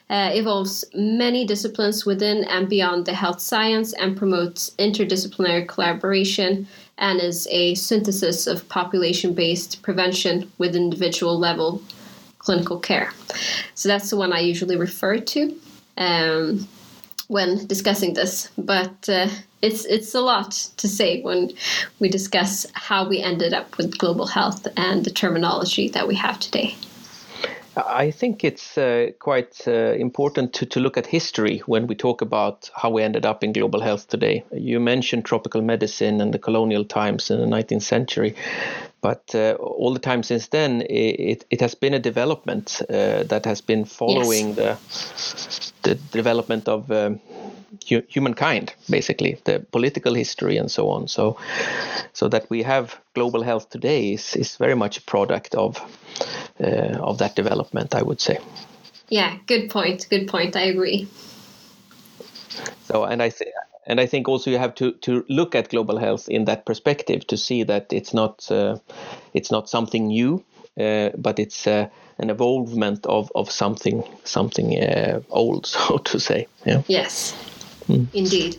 Uh, 0.09 0.31
involves 0.33 0.85
many 0.93 1.45
disciplines 1.45 2.05
within 2.05 2.45
and 2.45 2.69
beyond 2.69 3.05
the 3.05 3.13
health 3.13 3.41
science 3.41 3.91
and 3.91 4.15
promotes 4.15 4.69
interdisciplinary 4.79 5.67
collaboration 5.67 6.65
and 6.97 7.19
is 7.19 7.47
a 7.51 7.75
synthesis 7.75 8.47
of 8.47 8.67
population 8.69 9.33
based 9.33 9.81
prevention 9.81 10.51
with 10.57 10.75
individual 10.75 11.37
level 11.37 11.81
clinical 12.39 12.79
care. 12.79 13.11
So 13.75 13.89
that's 13.89 14.09
the 14.09 14.17
one 14.17 14.33
I 14.33 14.39
usually 14.39 14.77
refer 14.77 15.17
to. 15.19 15.59
um, 15.97 16.67
when 17.27 17.67
discussing 17.67 18.13
this, 18.13 18.49
but 18.57 19.09
uh, 19.09 19.27
it's 19.61 19.83
it's 19.85 20.15
a 20.15 20.21
lot 20.21 20.51
to 20.77 20.87
say 20.87 21.21
when 21.21 21.51
we 21.99 22.07
discuss 22.09 22.65
how 22.73 23.07
we 23.07 23.21
ended 23.21 23.53
up 23.53 23.77
with 23.77 23.97
global 23.97 24.27
health 24.27 24.67
and 24.77 25.03
the 25.03 25.11
terminology 25.11 25.89
that 25.89 26.07
we 26.07 26.15
have 26.15 26.39
today. 26.39 26.75
I 27.85 28.09
think 28.09 28.43
it's 28.43 28.77
uh, 28.77 29.11
quite 29.19 29.67
uh, 29.67 29.93
important 29.93 30.53
to, 30.53 30.65
to 30.65 30.79
look 30.79 30.97
at 30.97 31.05
history 31.05 31.59
when 31.67 31.85
we 31.85 31.93
talk 31.93 32.21
about 32.21 32.71
how 32.73 32.89
we 32.89 33.03
ended 33.03 33.25
up 33.25 33.43
in 33.43 33.53
global 33.53 33.81
health 33.81 34.07
today. 34.07 34.43
You 34.51 34.79
mentioned 34.79 35.25
tropical 35.25 35.61
medicine 35.61 36.19
and 36.19 36.33
the 36.33 36.39
colonial 36.39 36.83
times 36.83 37.29
in 37.29 37.39
the 37.39 37.45
19th 37.45 37.83
century, 37.83 38.35
but 39.01 39.35
uh, 39.35 39.53
all 39.59 39.93
the 39.93 39.99
time 39.99 40.23
since 40.23 40.47
then, 40.47 40.81
it, 40.89 41.45
it 41.49 41.61
has 41.61 41.75
been 41.75 41.93
a 41.93 41.99
development 41.99 42.81
uh, 42.89 43.23
that 43.23 43.45
has 43.45 43.61
been 43.61 43.85
following 43.85 44.55
yes. 44.55 45.71
the, 45.83 45.89
the 45.89 45.95
development 46.11 46.67
of 46.67 46.91
um, 46.91 47.19
hu- 47.87 48.03
humankind, 48.07 48.73
basically, 48.89 49.37
the 49.43 49.59
political 49.71 50.13
history 50.13 50.57
and 50.57 50.71
so 50.71 50.89
on. 50.89 51.07
So, 51.07 51.37
so 52.13 52.27
that 52.29 52.49
we 52.49 52.63
have 52.63 52.99
global 53.13 53.43
health 53.43 53.69
today 53.69 54.13
is, 54.13 54.35
is 54.35 54.57
very 54.57 54.75
much 54.75 54.97
a 54.97 55.01
product 55.01 55.55
of 55.55 55.79
uh, 56.59 56.97
of 56.99 57.19
that 57.19 57.35
development, 57.35 57.93
I 57.93 58.01
would 58.01 58.19
say. 58.19 58.39
Yeah, 59.09 59.37
good 59.45 59.69
point. 59.69 60.07
Good 60.09 60.27
point. 60.27 60.55
I 60.55 60.63
agree. 60.63 61.07
So, 62.85 63.03
and 63.03 63.21
I 63.21 63.29
think 63.29 63.51
and 63.87 63.99
I 64.01 64.05
think 64.05 64.27
also 64.27 64.51
you 64.51 64.59
have 64.59 64.75
to 64.75 64.91
to 64.91 65.25
look 65.29 65.55
at 65.55 65.69
global 65.69 65.97
health 65.97 66.29
in 66.29 66.45
that 66.45 66.65
perspective 66.65 67.25
to 67.27 67.37
see 67.37 67.63
that 67.63 67.91
it's 67.91 68.13
not 68.13 68.51
uh, 68.51 68.77
it's 69.33 69.49
not 69.49 69.69
something 69.69 70.07
new, 70.07 70.43
uh, 70.79 71.09
but 71.17 71.39
it's 71.39 71.65
uh, 71.65 71.87
an 72.19 72.29
evolvement 72.29 73.05
of, 73.05 73.31
of 73.33 73.49
something 73.49 74.03
something 74.23 74.77
uh, 74.77 75.21
old, 75.29 75.65
so 75.75 75.97
to 75.97 76.19
say. 76.19 76.47
Yeah. 76.65 76.83
Yes, 76.87 77.33
mm. 77.87 78.07
indeed. 78.13 78.57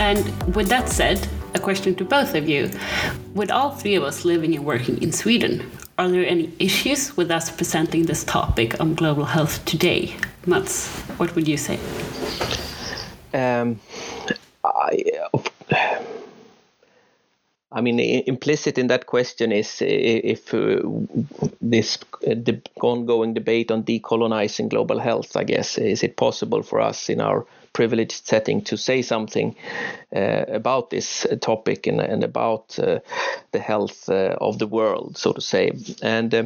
And 0.00 0.54
with 0.54 0.68
that 0.68 0.90
said, 0.90 1.26
a 1.54 1.60
question 1.60 1.94
to 1.96 2.04
both 2.04 2.34
of 2.34 2.48
you. 2.48 2.70
With 3.34 3.50
all 3.50 3.70
three 3.70 3.94
of 3.94 4.02
us 4.02 4.24
living 4.24 4.54
and 4.54 4.64
working 4.64 5.02
in 5.02 5.12
Sweden, 5.12 5.70
are 5.98 6.08
there 6.08 6.26
any 6.26 6.52
issues 6.58 7.16
with 7.16 7.30
us 7.30 7.50
presenting 7.50 8.06
this 8.06 8.24
topic 8.24 8.80
on 8.80 8.94
global 8.94 9.24
health 9.24 9.64
today? 9.64 10.14
Mats, 10.46 10.88
what 11.18 11.34
would 11.34 11.46
you 11.46 11.56
say? 11.56 11.78
Um, 13.32 13.80
I, 14.64 15.04
I 17.72 17.80
mean, 17.80 17.98
implicit 17.98 18.78
in 18.78 18.86
that 18.88 19.06
question 19.06 19.50
is 19.50 19.78
if 19.80 20.54
uh, 20.54 20.80
this 21.60 21.98
uh, 22.26 22.34
ongoing 22.80 23.34
debate 23.34 23.72
on 23.72 23.82
decolonizing 23.82 24.68
global 24.68 25.00
health, 25.00 25.36
I 25.36 25.44
guess, 25.44 25.78
is 25.78 26.02
it 26.02 26.16
possible 26.16 26.62
for 26.62 26.80
us 26.80 27.08
in 27.08 27.20
our 27.20 27.46
privileged 27.74 28.26
setting 28.26 28.62
to 28.62 28.76
say 28.76 29.02
something 29.02 29.54
uh, 30.16 30.44
about 30.48 30.88
this 30.90 31.26
topic 31.40 31.86
and, 31.86 32.00
and 32.00 32.24
about 32.24 32.78
uh, 32.78 33.00
the 33.52 33.58
health 33.58 34.08
uh, 34.08 34.36
of 34.40 34.58
the 34.58 34.66
world, 34.66 35.18
so 35.18 35.32
to 35.32 35.40
say? 35.40 35.72
And 36.02 36.34
uh, 36.34 36.44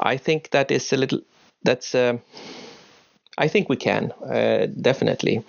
I 0.00 0.18
think 0.18 0.50
that 0.50 0.70
is 0.70 0.92
a 0.92 0.96
little, 0.96 1.20
that's, 1.64 1.94
I 1.94 3.48
think 3.48 3.68
we 3.68 3.76
can 3.76 4.12
uh, 4.12 4.66
definitely 4.80 5.42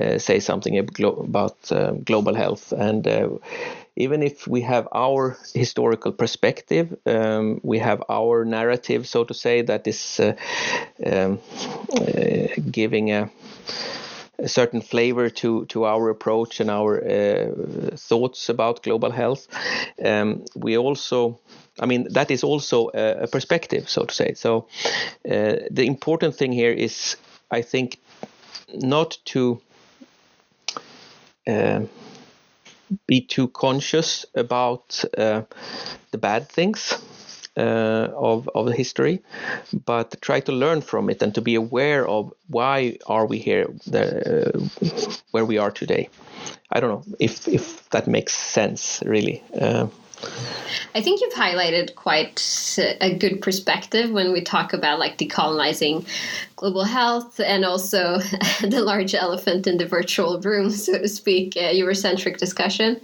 uh, 0.00 0.18
say 0.18 0.40
something 0.40 0.78
about 0.78 1.56
uh, 1.72 1.92
global 2.04 2.34
health. 2.34 2.72
And 2.72 3.06
even 3.96 4.22
if 4.22 4.46
we 4.46 4.60
have 4.62 4.86
our 4.92 5.36
historical 5.54 6.12
perspective, 6.12 6.96
um, 7.06 7.60
we 7.62 7.78
have 7.78 8.02
our 8.08 8.44
narrative, 8.44 9.06
so 9.06 9.24
to 9.24 9.34
say, 9.34 9.62
that 9.62 9.86
is 9.86 10.20
um, 11.06 11.38
giving 12.70 13.12
a 13.12 13.30
a 14.42 14.48
certain 14.48 14.82
flavor 14.82 15.30
to 15.30 15.64
to 15.66 15.84
our 15.84 16.10
approach 16.10 16.60
and 16.60 16.70
our 16.70 17.02
uh, 17.04 17.96
thoughts 17.96 18.48
about 18.48 18.82
global 18.82 19.10
health. 19.10 19.46
Um, 20.04 20.44
we 20.54 20.76
also 20.76 21.38
I 21.80 21.86
mean, 21.86 22.06
that 22.10 22.30
is 22.30 22.44
also 22.44 22.90
a, 22.94 23.26
perspective, 23.26 23.88
so 23.88 24.04
to 24.04 24.14
say. 24.14 24.34
So, 24.34 24.66
uh, 25.24 25.56
the 25.70 25.86
important 25.86 26.36
thing 26.36 26.52
here 26.52 26.72
is, 26.72 27.16
I 27.50 27.62
think, 27.62 27.98
not 28.74 29.18
to 29.24 29.60
uh, 31.46 31.80
be 33.06 33.22
too 33.22 33.48
conscious 33.48 34.26
about 34.34 35.02
uh, 35.16 35.42
the 36.10 36.18
bad 36.18 36.48
things 36.48 36.98
uh, 37.56 38.08
of 38.14 38.48
of 38.54 38.72
history, 38.72 39.22
but 39.84 40.20
try 40.20 40.40
to 40.40 40.52
learn 40.52 40.80
from 40.80 41.10
it 41.10 41.22
and 41.22 41.34
to 41.34 41.40
be 41.40 41.54
aware 41.54 42.06
of 42.06 42.32
why 42.48 42.96
are 43.06 43.26
we 43.26 43.38
here, 43.38 43.66
the, 43.86 44.04
uh, 44.56 45.12
where 45.32 45.44
we 45.44 45.58
are 45.58 45.70
today. 45.70 46.08
I 46.70 46.80
don't 46.80 46.90
know 46.90 47.16
if 47.18 47.48
if 47.48 47.88
that 47.90 48.06
makes 48.06 48.32
sense, 48.32 49.02
really. 49.04 49.42
Uh, 49.54 49.86
I 50.94 51.00
think 51.00 51.20
you've 51.20 51.32
highlighted 51.32 51.94
quite 51.94 52.78
a 53.00 53.14
good 53.14 53.40
perspective 53.40 54.10
when 54.10 54.32
we 54.32 54.42
talk 54.42 54.72
about 54.72 54.98
like 54.98 55.18
decolonizing 55.18 56.06
global 56.56 56.84
health 56.84 57.40
and 57.40 57.64
also 57.64 58.18
the 58.60 58.82
large 58.82 59.14
elephant 59.14 59.66
in 59.66 59.78
the 59.78 59.86
virtual 59.86 60.40
room, 60.40 60.70
so 60.86 60.98
to 60.98 61.08
speak, 61.08 61.56
uh, 61.56 61.72
Eurocentric 61.72 62.36
discussion. 62.36 63.00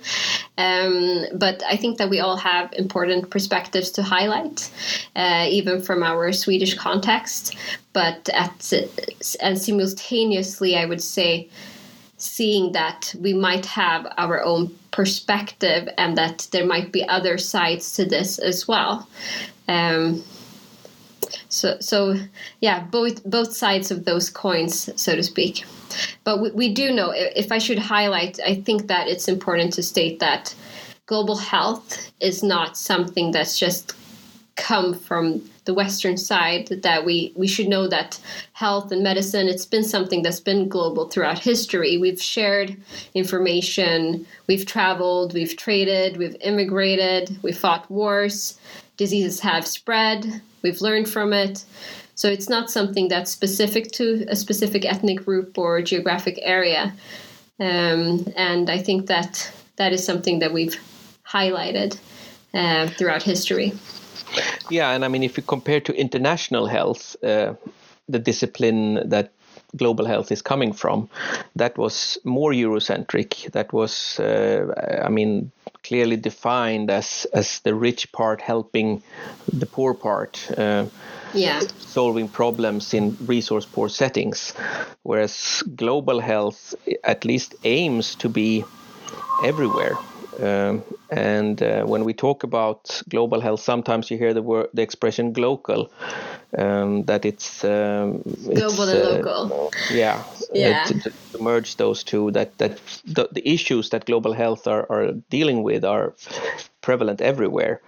Um, 0.58 1.26
but 1.34 1.62
I 1.66 1.76
think 1.76 1.98
that 1.98 2.10
we 2.10 2.20
all 2.20 2.36
have 2.36 2.72
important 2.74 3.30
perspectives 3.30 3.90
to 3.92 4.02
highlight, 4.02 4.70
uh, 5.16 5.46
even 5.48 5.80
from 5.82 6.02
our 6.02 6.32
Swedish 6.32 6.74
context. 6.74 7.56
But 7.92 8.28
at 8.32 8.72
and 9.40 9.58
simultaneously, 9.58 10.76
I 10.76 10.84
would 10.84 11.02
say 11.02 11.48
seeing 12.18 12.72
that 12.72 13.14
we 13.18 13.32
might 13.32 13.64
have 13.66 14.06
our 14.18 14.42
own 14.42 14.77
perspective 14.90 15.88
and 15.98 16.16
that 16.16 16.48
there 16.50 16.66
might 16.66 16.92
be 16.92 17.06
other 17.08 17.38
sides 17.38 17.92
to 17.92 18.04
this 18.04 18.38
as 18.38 18.66
well. 18.66 19.08
Um, 19.68 20.22
so, 21.48 21.78
so 21.80 22.16
yeah, 22.60 22.84
both 22.84 23.24
both 23.24 23.54
sides 23.54 23.90
of 23.90 24.04
those 24.04 24.30
coins, 24.30 24.90
so 25.00 25.14
to 25.14 25.22
speak. 25.22 25.64
But 26.24 26.40
we, 26.40 26.50
we 26.52 26.74
do 26.74 26.92
know. 26.92 27.12
If 27.14 27.52
I 27.52 27.58
should 27.58 27.78
highlight, 27.78 28.38
I 28.44 28.54
think 28.56 28.88
that 28.88 29.08
it's 29.08 29.28
important 29.28 29.72
to 29.74 29.82
state 29.82 30.18
that 30.20 30.54
global 31.06 31.36
health 31.36 32.10
is 32.20 32.42
not 32.42 32.76
something 32.76 33.30
that's 33.30 33.58
just 33.58 33.94
come 34.56 34.92
from 34.94 35.48
the 35.68 35.74
western 35.74 36.16
side 36.16 36.66
that 36.82 37.04
we 37.04 37.30
we 37.36 37.46
should 37.46 37.68
know 37.68 37.86
that 37.86 38.18
health 38.54 38.90
and 38.90 39.02
medicine 39.02 39.48
it's 39.48 39.66
been 39.66 39.84
something 39.84 40.22
that's 40.22 40.40
been 40.40 40.66
global 40.66 41.10
throughout 41.10 41.38
history. 41.38 41.98
We've 41.98 42.22
shared 42.22 42.74
information 43.12 44.26
we've 44.46 44.64
traveled 44.64 45.34
we've 45.34 45.58
traded 45.58 46.16
we've 46.16 46.36
immigrated 46.40 47.38
we've 47.42 47.58
fought 47.64 47.84
wars 47.90 48.58
diseases 48.96 49.40
have 49.40 49.66
spread 49.66 50.40
we've 50.62 50.80
learned 50.80 51.06
from 51.06 51.34
it. 51.34 51.66
So 52.14 52.30
it's 52.30 52.48
not 52.48 52.70
something 52.70 53.08
that's 53.08 53.30
specific 53.30 53.92
to 53.98 54.24
a 54.30 54.36
specific 54.36 54.86
ethnic 54.86 55.22
group 55.26 55.58
or 55.58 55.82
geographic 55.82 56.38
area. 56.40 56.94
Um, 57.60 58.26
and 58.36 58.70
i 58.70 58.78
think 58.78 59.06
that 59.08 59.52
that 59.76 59.92
is 59.92 60.02
something 60.02 60.38
that 60.38 60.54
we've 60.54 60.80
highlighted 61.26 61.98
uh, 62.54 62.86
throughout 62.96 63.22
history 63.22 63.72
yeah, 64.70 64.90
and 64.90 65.04
I 65.04 65.08
mean, 65.08 65.22
if 65.22 65.36
you 65.36 65.42
compare 65.42 65.80
to 65.80 65.94
international 65.94 66.66
health, 66.66 67.16
uh, 67.22 67.54
the 68.08 68.18
discipline 68.18 69.08
that 69.08 69.32
global 69.76 70.06
health 70.06 70.32
is 70.32 70.42
coming 70.42 70.72
from, 70.72 71.08
that 71.56 71.76
was 71.76 72.18
more 72.24 72.52
Eurocentric. 72.52 73.50
That 73.52 73.72
was, 73.72 74.18
uh, 74.18 75.02
I 75.04 75.08
mean, 75.08 75.50
clearly 75.84 76.16
defined 76.16 76.90
as 76.90 77.26
as 77.32 77.60
the 77.60 77.74
rich 77.74 78.12
part 78.12 78.40
helping 78.40 79.02
the 79.52 79.66
poor 79.66 79.94
part. 79.94 80.50
Uh, 80.56 80.86
yeah. 81.34 81.60
solving 81.78 82.28
problems 82.28 82.94
in 82.94 83.16
resource 83.26 83.66
poor 83.66 83.88
settings, 83.88 84.54
whereas 85.02 85.62
global 85.76 86.20
health 86.20 86.74
at 87.04 87.24
least 87.24 87.54
aims 87.64 88.14
to 88.14 88.28
be 88.28 88.64
everywhere. 89.44 89.98
Um, 90.38 90.84
and 91.10 91.60
uh, 91.62 91.84
when 91.84 92.04
we 92.04 92.14
talk 92.14 92.44
about 92.44 93.02
global 93.08 93.40
health, 93.40 93.60
sometimes 93.60 94.10
you 94.10 94.18
hear 94.18 94.34
the 94.34 94.42
word, 94.42 94.68
the 94.72 94.82
expression 94.82 95.32
"global," 95.32 95.90
um, 96.56 97.04
that 97.04 97.24
it's 97.24 97.64
um, 97.64 98.22
global 98.22 98.88
it's, 98.88 98.92
and 98.92 99.26
uh, 99.26 99.30
local. 99.30 99.72
Yeah, 99.90 100.24
yeah. 100.52 100.84
To, 100.84 101.00
to, 101.00 101.12
merge 101.40 101.76
those 101.76 102.02
two, 102.02 102.30
that 102.32 102.56
that 102.58 102.80
the, 103.04 103.28
the, 103.30 103.48
issues 103.48 103.90
that 103.90 104.06
global 104.06 104.32
health 104.32 104.66
are, 104.66 104.86
are 104.90 105.12
dealing 105.30 105.62
with 105.62 105.84
are 105.84 106.14
prevalent 106.80 107.20
everywhere, 107.20 107.80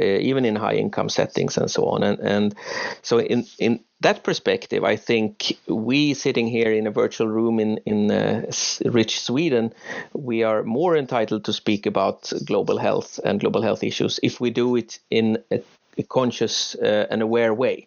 uh, 0.00 0.04
even 0.04 0.44
in 0.44 0.56
high 0.56 0.74
income 0.74 1.08
settings 1.08 1.56
and 1.56 1.70
so 1.70 1.84
on. 1.86 2.02
And, 2.02 2.18
and 2.18 2.54
so, 3.02 3.20
in, 3.20 3.46
in 3.58 3.80
that 4.00 4.24
perspective, 4.24 4.82
I 4.82 4.96
think 4.96 5.56
we 5.68 6.14
sitting 6.14 6.48
here 6.48 6.72
in 6.72 6.86
a 6.86 6.90
virtual 6.90 7.28
room 7.28 7.60
in, 7.60 7.78
in 7.86 8.10
uh, 8.10 8.50
rich 8.84 9.20
Sweden, 9.20 9.72
we 10.12 10.42
are 10.42 10.62
more 10.62 10.96
entitled 10.96 11.44
to 11.44 11.52
speak 11.52 11.86
about 11.86 12.32
global 12.44 12.78
health 12.78 13.20
and 13.24 13.40
global 13.40 13.62
health 13.62 13.84
issues 13.84 14.18
if 14.22 14.40
we 14.40 14.50
do 14.50 14.76
it 14.76 14.98
in 15.10 15.38
a 15.50 15.62
conscious 16.02 16.74
uh, 16.76 17.06
and 17.10 17.22
aware 17.22 17.54
way. 17.54 17.86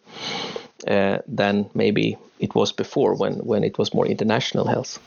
Uh, 0.87 1.19
than 1.27 1.69
maybe 1.73 2.17
it 2.39 2.53
was 2.55 2.73
before 2.73 3.15
when, 3.15 3.35
when 3.35 3.63
it 3.63 3.77
was 3.77 3.93
more 3.93 4.05
international 4.05 4.67
health. 4.67 4.99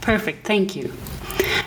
Perfect, 0.00 0.44
thank 0.44 0.74
you. 0.74 0.92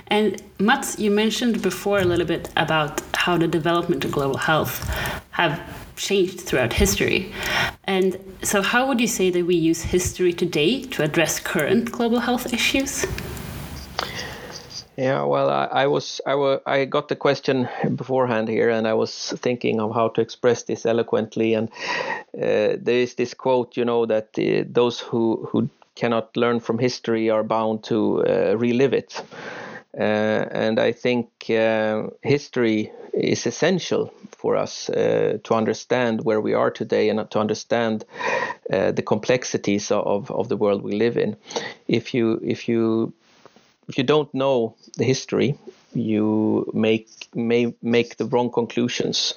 And 0.08 0.42
Mats, 0.60 1.00
you 1.00 1.10
mentioned 1.10 1.62
before 1.62 2.00
a 2.00 2.04
little 2.04 2.26
bit 2.26 2.50
about 2.58 3.02
how 3.14 3.38
the 3.38 3.48
development 3.48 4.04
of 4.04 4.12
global 4.12 4.38
health 4.38 4.84
have 5.32 5.62
changed 5.96 6.42
throughout 6.42 6.74
history. 6.74 7.32
And 7.86 8.18
so, 8.44 8.62
how 8.62 8.86
would 8.88 9.00
you 9.00 9.08
say 9.08 9.30
that 9.30 9.46
we 9.46 9.56
use 9.56 9.82
history 9.82 10.34
today 10.34 10.84
to 10.84 11.04
address 11.04 11.40
current 11.40 11.90
global 11.92 12.20
health 12.20 12.54
issues? 12.54 13.06
Yeah, 15.00 15.24
well, 15.24 15.50
I, 15.50 15.84
I 15.84 15.88
was 15.88 16.20
I, 16.26 16.36
was, 16.36 16.60
I 16.66 16.84
got 16.84 17.08
the 17.08 17.16
question 17.16 17.70
beforehand 17.96 18.50
here, 18.50 18.70
and 18.70 18.86
I 18.86 18.96
was 18.96 19.34
thinking 19.38 19.80
of 19.80 19.94
how 19.94 20.10
to 20.10 20.22
express 20.22 20.64
this 20.64 20.86
eloquently. 20.86 21.54
And 21.54 21.70
uh, 22.34 22.76
there 22.84 23.02
is 23.02 23.16
this 23.16 23.34
quote, 23.34 23.78
you 23.78 23.86
know, 23.86 24.06
that 24.08 24.38
uh, 24.38 24.66
those 24.70 25.00
who 25.00 25.48
who 25.50 25.70
cannot 25.96 26.36
learn 26.36 26.60
from 26.60 26.80
history 26.80 27.30
are 27.30 27.44
bound 27.44 27.84
to 27.84 28.26
uh, 28.26 28.58
relive 28.58 28.94
it. 28.94 29.24
Uh, 29.98 30.46
and 30.52 30.80
I 30.80 30.92
think 30.92 31.30
uh, 31.50 32.10
history 32.22 32.92
is 33.14 33.48
essential 33.48 34.14
for 34.32 34.58
us 34.58 34.90
uh, 34.90 35.38
to 35.44 35.54
understand 35.54 36.26
where 36.26 36.42
we 36.42 36.54
are 36.54 36.72
today 36.72 37.10
and 37.10 37.32
to 37.32 37.40
understand 37.40 38.04
the 38.70 39.04
complexities 39.06 39.92
of, 39.92 40.30
of 40.30 40.50
the 40.50 40.58
world 40.58 40.84
we 40.84 40.92
live 40.92 41.18
in. 41.18 41.38
If 41.88 42.14
you 42.14 42.40
if 42.44 42.68
you 42.68 43.14
if 43.90 43.98
you 43.98 44.04
don't 44.04 44.34
know 44.34 44.76
the 44.98 45.04
history, 45.04 45.58
you 45.94 46.70
make 46.74 47.10
may 47.34 47.74
make 47.82 48.18
the 48.18 48.26
wrong 48.26 48.52
conclusions 48.52 49.34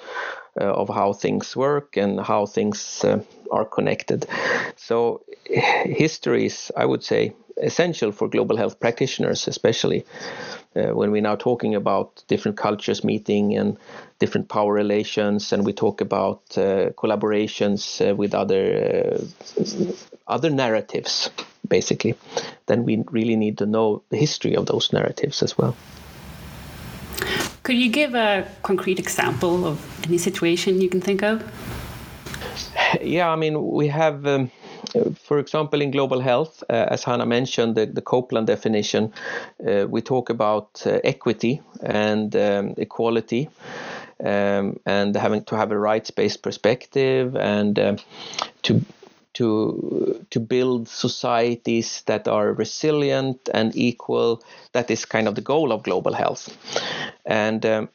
uh, 0.61 0.65
of 0.65 0.89
how 0.89 1.15
things 1.15 1.57
work 1.57 1.97
and 1.97 2.21
how 2.21 2.45
things 2.47 3.03
uh, 3.05 3.21
are 3.51 3.65
connected. 3.65 4.27
So, 4.77 5.23
history 5.47 6.47
is, 6.47 6.71
I 6.77 6.85
would 6.85 7.03
say, 7.03 7.33
essential 7.57 8.13
for 8.13 8.29
global 8.29 8.57
health 8.57 8.81
practitioners, 8.81 9.49
especially 9.49 10.05
uh, 10.77 10.95
when 10.95 11.11
we're 11.11 11.23
now 11.23 11.37
talking 11.37 11.75
about 11.75 12.23
different 12.29 12.57
cultures 12.57 13.05
meeting 13.05 13.57
and 13.57 13.77
different 14.19 14.49
power 14.49 14.73
relations, 14.73 15.53
and 15.53 15.67
we 15.67 15.73
talk 15.73 16.01
about 16.01 16.41
uh, 16.57 16.91
collaborations 16.97 18.01
uh, 18.01 18.15
with 18.15 18.35
other 18.35 19.21
uh, 19.21 19.93
other 20.29 20.51
narratives, 20.51 21.31
basically. 21.69 22.15
Then 22.67 22.85
we 22.85 23.05
really 23.11 23.37
need 23.37 23.59
to 23.59 23.67
know 23.67 24.03
the 24.09 24.17
history 24.17 24.57
of 24.57 24.67
those 24.67 24.93
narratives 24.93 25.43
as 25.43 25.59
well. 25.59 25.77
Could 27.63 27.77
you 27.77 27.91
give 27.91 28.15
a 28.15 28.49
concrete 28.63 28.99
example 28.99 29.67
of 29.67 29.79
any 30.05 30.19
situation 30.19 30.81
you 30.81 30.89
can 30.89 31.01
think 31.01 31.23
of? 31.23 31.43
Yeah, 33.01 33.29
I 33.31 33.37
mean, 33.37 33.73
we 33.73 33.89
have. 33.89 34.27
Um, 34.27 34.51
for 35.15 35.39
example, 35.39 35.81
in 35.81 35.91
global 35.91 36.21
health, 36.21 36.63
uh, 36.69 36.87
as 36.91 37.05
Hannah 37.05 37.27
mentioned, 37.27 37.75
the, 37.75 37.87
the 37.87 38.03
Koplan 38.03 38.47
definition, 38.47 39.13
uh, 39.67 39.87
we 39.89 40.03
talk 40.03 40.31
about 40.31 40.83
uh, 40.87 40.99
equity 41.05 41.61
and 41.83 42.35
um, 42.37 42.75
equality. 42.77 43.49
Um, 44.25 44.79
and 44.87 45.17
having 45.17 45.43
to 45.45 45.57
have 45.57 45.73
a 45.73 45.79
rights-based 45.79 46.43
perspective 46.43 47.35
and 47.35 47.77
um, 47.79 47.97
to 48.63 48.81
to 49.35 50.25
to 50.31 50.41
build 50.41 50.89
societies 50.89 52.03
that 52.03 52.29
are 52.29 52.53
resilient 52.53 53.49
and 53.53 53.75
equal. 53.75 54.43
That 54.73 54.91
is 54.91 55.05
kind 55.05 55.27
of 55.27 55.35
the 55.35 55.41
goal 55.41 55.73
of 55.73 55.83
global 55.83 56.13
health, 56.13 56.57
and 57.25 57.67
um, 57.67 57.89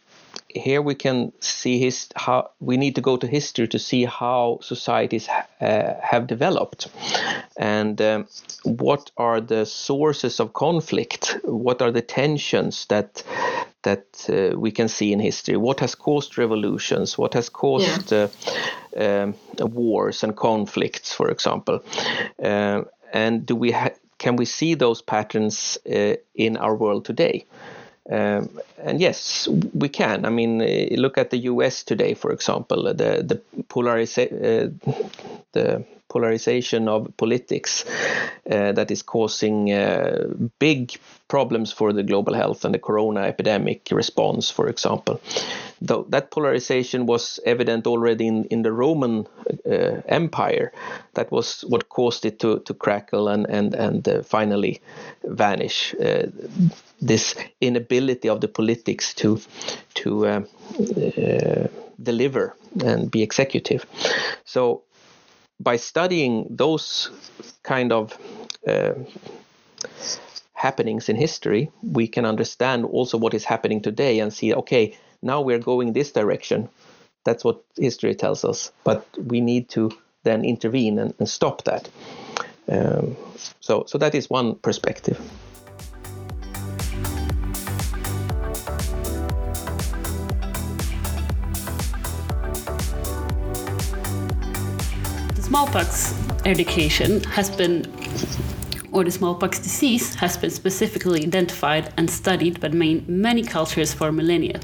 here 0.57 0.81
we 0.81 0.95
can 0.95 1.31
see 1.39 1.79
his 1.79 2.09
how 2.15 2.49
we 2.59 2.77
need 2.77 2.95
to 2.95 3.01
go 3.01 3.17
to 3.17 3.27
history 3.27 3.67
to 3.67 3.79
see 3.79 4.05
how 4.05 4.59
societies 4.61 5.27
uh, 5.61 5.93
have 6.01 6.27
developed. 6.27 6.87
And 7.57 8.01
um, 8.01 8.27
what 8.63 9.11
are 9.17 9.41
the 9.41 9.65
sources 9.65 10.39
of 10.39 10.53
conflict? 10.53 11.37
What 11.43 11.81
are 11.81 11.91
the 11.91 12.01
tensions 12.01 12.85
that 12.87 13.23
that 13.83 14.05
uh, 14.29 14.59
we 14.59 14.71
can 14.71 14.87
see 14.87 15.13
in 15.13 15.19
history? 15.19 15.57
What 15.57 15.79
has 15.79 15.95
caused 15.95 16.37
revolutions? 16.37 17.17
What 17.17 17.33
has 17.33 17.49
caused 17.49 18.11
yeah. 18.11 18.27
uh, 18.97 19.23
um, 19.23 19.35
wars 19.59 20.23
and 20.23 20.35
conflicts 20.35 21.13
for 21.13 21.29
example? 21.29 21.83
Uh, 22.43 22.83
and 23.13 23.45
do 23.45 23.55
we 23.55 23.75
can 24.17 24.35
we 24.35 24.45
see 24.45 24.75
those 24.75 25.01
patterns 25.01 25.77
uh, 25.85 26.15
in 26.35 26.57
our 26.57 26.75
world 26.75 27.05
today 27.05 27.45
um, 28.09 28.49
and 28.77 29.01
yes, 29.01 29.47
we 29.73 29.89
can. 29.89 30.25
I 30.25 30.29
mean, 30.29 30.61
uh, 30.61 30.95
look 30.95 31.17
at 31.17 31.29
the 31.29 31.37
U.S. 31.51 31.83
today, 31.83 32.13
for 32.13 32.31
example. 32.31 32.83
The 32.83 33.23
the 33.23 33.41
polariza- 33.63 34.31
uh, 34.31 34.93
the 35.51 35.83
polarization 36.09 36.87
of 36.87 37.15
politics 37.17 37.83
uh, 38.49 38.71
that 38.71 38.91
is 38.91 39.01
causing 39.03 39.71
uh, 39.73 40.25
big 40.59 40.93
problems 41.27 41.73
for 41.73 41.91
the 41.91 42.03
global 42.03 42.33
health 42.33 42.63
and 42.63 42.73
the 42.73 42.79
corona 42.79 43.21
epidemic 43.21 43.89
response, 43.91 44.49
for 44.49 44.69
example. 44.69 45.19
Though 45.81 46.05
that 46.09 46.31
polarization 46.31 47.05
was 47.05 47.39
evident 47.45 47.87
already 47.87 48.27
in, 48.27 48.45
in 48.45 48.63
the 48.63 48.71
Roman 48.71 49.27
uh, 49.65 50.01
Empire, 50.07 50.71
that 51.13 51.31
was 51.31 51.61
what 51.67 51.89
caused 51.89 52.25
it 52.25 52.39
to, 52.39 52.59
to 52.59 52.73
crackle 52.73 53.27
and 53.27 53.45
and 53.49 53.75
and 53.75 54.07
uh, 54.07 54.23
finally 54.23 54.81
vanish. 55.23 55.93
Uh, 55.95 56.27
this 57.01 57.35
inability 57.61 58.29
of 58.29 58.41
the 58.41 58.47
politics 58.47 59.13
to 59.13 59.39
to 59.93 60.25
uh, 60.25 61.67
deliver 62.01 62.55
and 62.83 63.11
be 63.11 63.21
executive. 63.21 63.85
So 64.45 64.81
by 65.59 65.77
studying 65.77 66.47
those 66.49 67.09
kind 67.63 67.91
of 67.91 68.17
uh, 68.67 68.93
happenings 70.53 71.09
in 71.09 71.15
history, 71.15 71.69
we 71.83 72.07
can 72.07 72.25
understand 72.25 72.85
also 72.85 73.17
what 73.17 73.33
is 73.33 73.45
happening 73.45 73.81
today 73.81 74.19
and 74.19 74.33
see, 74.33 74.53
okay, 74.53 74.97
now 75.21 75.41
we're 75.41 75.59
going 75.59 75.93
this 75.93 76.11
direction. 76.11 76.69
That's 77.25 77.43
what 77.43 77.63
history 77.77 78.15
tells 78.15 78.45
us. 78.45 78.71
But 78.83 79.05
we 79.17 79.41
need 79.41 79.69
to 79.69 79.91
then 80.23 80.45
intervene 80.45 80.99
and, 80.99 81.13
and 81.19 81.27
stop 81.27 81.63
that. 81.63 81.89
Um, 82.69 83.15
so, 83.59 83.85
so 83.87 83.97
that 83.97 84.15
is 84.15 84.29
one 84.29 84.55
perspective. 84.55 85.19
smallpox 95.47 96.13
eradication 96.45 97.23
has 97.23 97.49
been 97.49 97.81
or 98.97 99.03
the 99.03 99.11
smallpox 99.11 99.59
disease 99.59 100.15
has 100.15 100.35
been 100.37 100.49
specifically 100.49 101.21
identified 101.21 101.93
and 101.97 102.09
studied 102.09 102.59
by 102.59 102.69
many 102.69 103.43
cultures 103.43 103.93
for 103.93 104.11
millennia, 104.11 104.59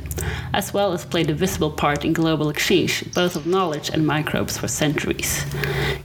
as 0.54 0.74
well 0.74 0.92
as 0.92 1.06
played 1.06 1.30
a 1.30 1.36
visible 1.36 1.70
part 1.70 2.04
in 2.04 2.14
global 2.14 2.50
exchange, 2.50 3.06
both 3.14 3.36
of 3.36 3.46
knowledge 3.46 3.90
and 3.90 4.08
microbes, 4.08 4.58
for 4.58 4.68
centuries. 4.68 5.46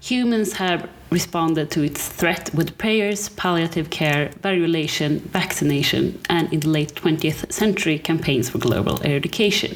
Humans 0.02 0.52
have 0.52 0.90
responded 1.10 1.70
to 1.70 1.82
its 1.82 2.06
threat 2.06 2.54
with 2.54 2.76
prayers, 2.76 3.30
palliative 3.30 3.88
care, 3.88 4.28
variolation, 4.42 5.20
vaccination, 5.20 6.20
and 6.28 6.52
in 6.52 6.60
the 6.60 6.68
late 6.68 6.94
20th 6.96 7.50
century, 7.50 7.98
campaigns 7.98 8.50
for 8.50 8.58
global 8.58 9.00
eradication. 9.00 9.74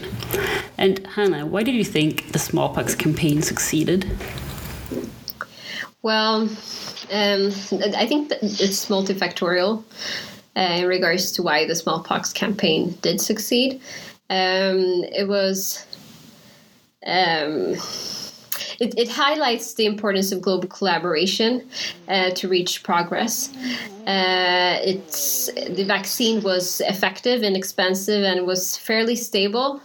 And 0.77 1.07
Hannah, 1.07 1.47
why 1.47 1.63
did 1.63 1.75
you 1.75 1.85
think 1.85 2.33
the 2.33 2.39
smallpox 2.39 2.95
campaign 2.95 3.41
succeeded? 3.41 4.11
Well, 6.03 6.43
um, 7.13 7.53
I 7.97 8.07
think 8.07 8.33
it's 8.33 8.87
multifactorial 8.87 9.85
uh, 10.57 10.61
in 10.61 10.87
regards 10.89 11.31
to 11.33 11.43
why 11.43 11.65
the 11.67 11.77
smallpox 11.77 12.33
campaign 12.33 12.99
did 13.03 13.21
succeed. 13.21 13.81
Um, 14.29 15.05
it 15.13 15.29
was. 15.29 15.87
Um, 17.07 17.77
it, 18.79 18.97
it, 18.97 19.09
highlights 19.09 19.75
the 19.75 19.87
importance 19.87 20.31
of 20.31 20.41
global 20.41 20.69
collaboration 20.69 21.69
uh, 22.09 22.31
to 22.31 22.49
reach 22.49 22.83
progress. 22.85 23.53
Uh, 24.07 24.79
it's 24.85 25.53
the 25.53 25.85
vaccine 25.85 26.43
was 26.43 26.81
effective, 26.83 27.43
inexpensive, 27.43 28.23
and 28.23 28.47
was 28.47 28.77
fairly 28.77 29.17
stable. 29.17 29.81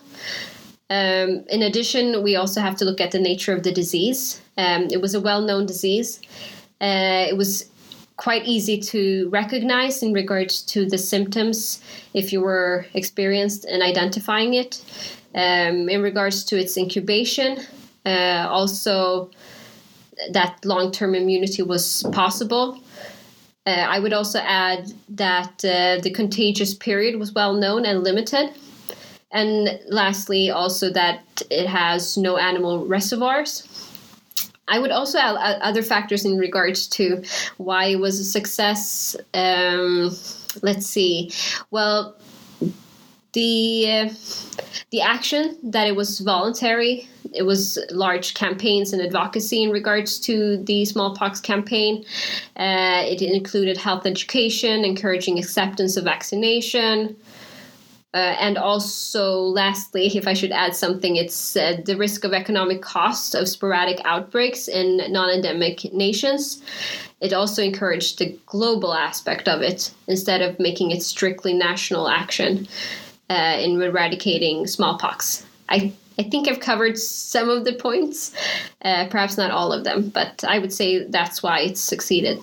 Um, 0.90 1.44
in 1.50 1.64
addition, 1.64 2.24
we 2.24 2.36
also 2.36 2.62
have 2.62 2.76
to 2.78 2.86
look 2.86 3.02
at 3.02 3.12
the 3.12 3.20
nature 3.20 3.54
of 3.54 3.64
the 3.64 3.72
disease. 3.72 4.42
Um, 4.58 4.88
it 4.92 5.02
was 5.02 5.14
a 5.14 5.22
well 5.22 5.42
known 5.42 5.66
disease. 5.66 6.20
Uh, 6.82 7.26
it 7.30 7.38
was 7.38 7.70
quite 8.18 8.46
easy 8.46 8.80
to 8.80 9.30
recognize 9.30 10.02
in 10.02 10.12
regards 10.12 10.62
to 10.64 10.86
the 10.86 10.98
symptoms 10.98 11.82
if 12.14 12.34
you 12.34 12.42
were 12.42 12.86
experienced 12.94 13.66
in 13.66 13.82
identifying 13.82 14.56
it. 14.56 14.84
Um, 15.36 15.88
in 15.88 16.02
regards 16.02 16.44
to 16.46 16.58
its 16.58 16.78
incubation, 16.78 17.60
uh, 18.06 18.48
also 18.50 19.30
that 20.32 20.66
long 20.66 20.92
term 20.92 21.14
immunity 21.14 21.62
was 21.62 22.04
possible. 22.12 22.82
Uh, 23.68 23.86
I 23.88 24.00
would 24.00 24.14
also 24.14 24.40
add 24.40 24.92
that 25.10 25.64
uh, 25.64 26.02
the 26.02 26.10
contagious 26.12 26.74
period 26.74 27.20
was 27.20 27.34
well 27.34 27.54
known 27.54 27.86
and 27.86 28.04
limited. 28.04 28.52
And 29.32 29.80
lastly, 29.90 30.50
also 30.50 30.90
that 30.94 31.44
it 31.52 31.68
has 31.68 32.18
no 32.18 32.38
animal 32.38 32.86
reservoirs. 32.86 33.87
I 34.68 34.80
would 34.80 34.92
also 34.92 35.18
add 35.20 35.60
other 35.62 35.84
factors 35.84 36.26
in 36.26 36.38
regards 36.38 36.88
to 36.90 37.24
why 37.58 37.86
it 37.86 38.00
was 38.00 38.20
a 38.20 38.24
success. 38.24 39.16
Um, 39.34 40.16
let's 40.62 40.86
see. 40.86 41.32
Well, 41.72 42.16
the 43.34 43.92
uh, 43.92 44.10
the 44.92 45.02
action 45.02 45.58
that 45.64 45.88
it 45.88 45.96
was 45.96 46.20
voluntary. 46.20 47.08
It 47.34 47.44
was 47.44 47.78
large 47.92 48.34
campaigns 48.34 48.94
and 48.94 49.02
advocacy 49.02 49.62
in 49.62 49.70
regards 49.70 50.18
to 50.22 50.58
the 50.64 50.86
smallpox 50.86 51.42
campaign. 51.42 52.06
Uh, 52.56 53.04
it 53.06 53.22
included 53.22 53.78
health 53.78 54.06
education, 54.06 54.86
encouraging 54.86 55.38
acceptance 55.38 55.98
of 55.98 56.06
vaccination, 56.06 57.16
uh, 58.18 58.36
and 58.40 58.58
also, 58.58 59.32
lastly, 59.32 60.08
if 60.08 60.28
I 60.28 60.34
should 60.34 60.52
add 60.52 60.76
something, 60.76 61.18
it's 61.18 61.56
uh, 61.56 61.78
the 61.86 61.96
risk 61.96 62.24
of 62.24 62.34
economic 62.34 62.82
costs 62.82 63.36
of 63.36 63.48
sporadic 63.48 64.02
outbreaks 64.06 64.68
in 64.68 64.98
non 65.14 65.30
endemic 65.30 65.94
nations. 65.94 66.64
It 67.22 67.32
also 67.32 67.62
encouraged 67.62 68.18
the 68.18 68.36
global 68.48 68.96
aspect 68.96 69.48
of 69.48 69.62
it 69.62 69.92
instead 70.08 70.42
of 70.42 70.60
making 70.60 70.90
it 70.90 71.04
strictly 71.04 71.54
national 71.54 72.10
action 72.10 72.68
uh, 73.30 73.58
in 73.60 73.80
eradicating 73.80 74.66
smallpox. 74.66 75.46
I, 75.70 75.94
I 76.18 76.24
think 76.24 76.48
I've 76.48 76.60
covered 76.60 76.98
some 76.98 77.50
of 77.50 77.66
the 77.66 77.74
points, 77.74 78.34
uh, 78.82 79.06
perhaps 79.12 79.38
not 79.38 79.52
all 79.52 79.72
of 79.72 79.84
them, 79.84 80.10
but 80.10 80.44
I 80.44 80.58
would 80.58 80.74
say 80.74 81.04
that's 81.04 81.44
why 81.44 81.60
it 81.60 81.78
succeeded. 81.78 82.40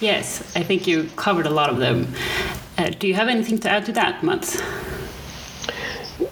Yes, 0.00 0.56
I 0.56 0.62
think 0.62 0.86
you 0.86 1.10
covered 1.16 1.44
a 1.44 1.50
lot 1.50 1.68
of 1.68 1.76
them. 1.76 2.10
Uh, 2.80 2.88
do 2.98 3.06
you 3.06 3.12
have 3.12 3.28
anything 3.28 3.58
to 3.58 3.68
add 3.68 3.84
to 3.84 3.92
that, 3.92 4.22
Mats? 4.22 4.58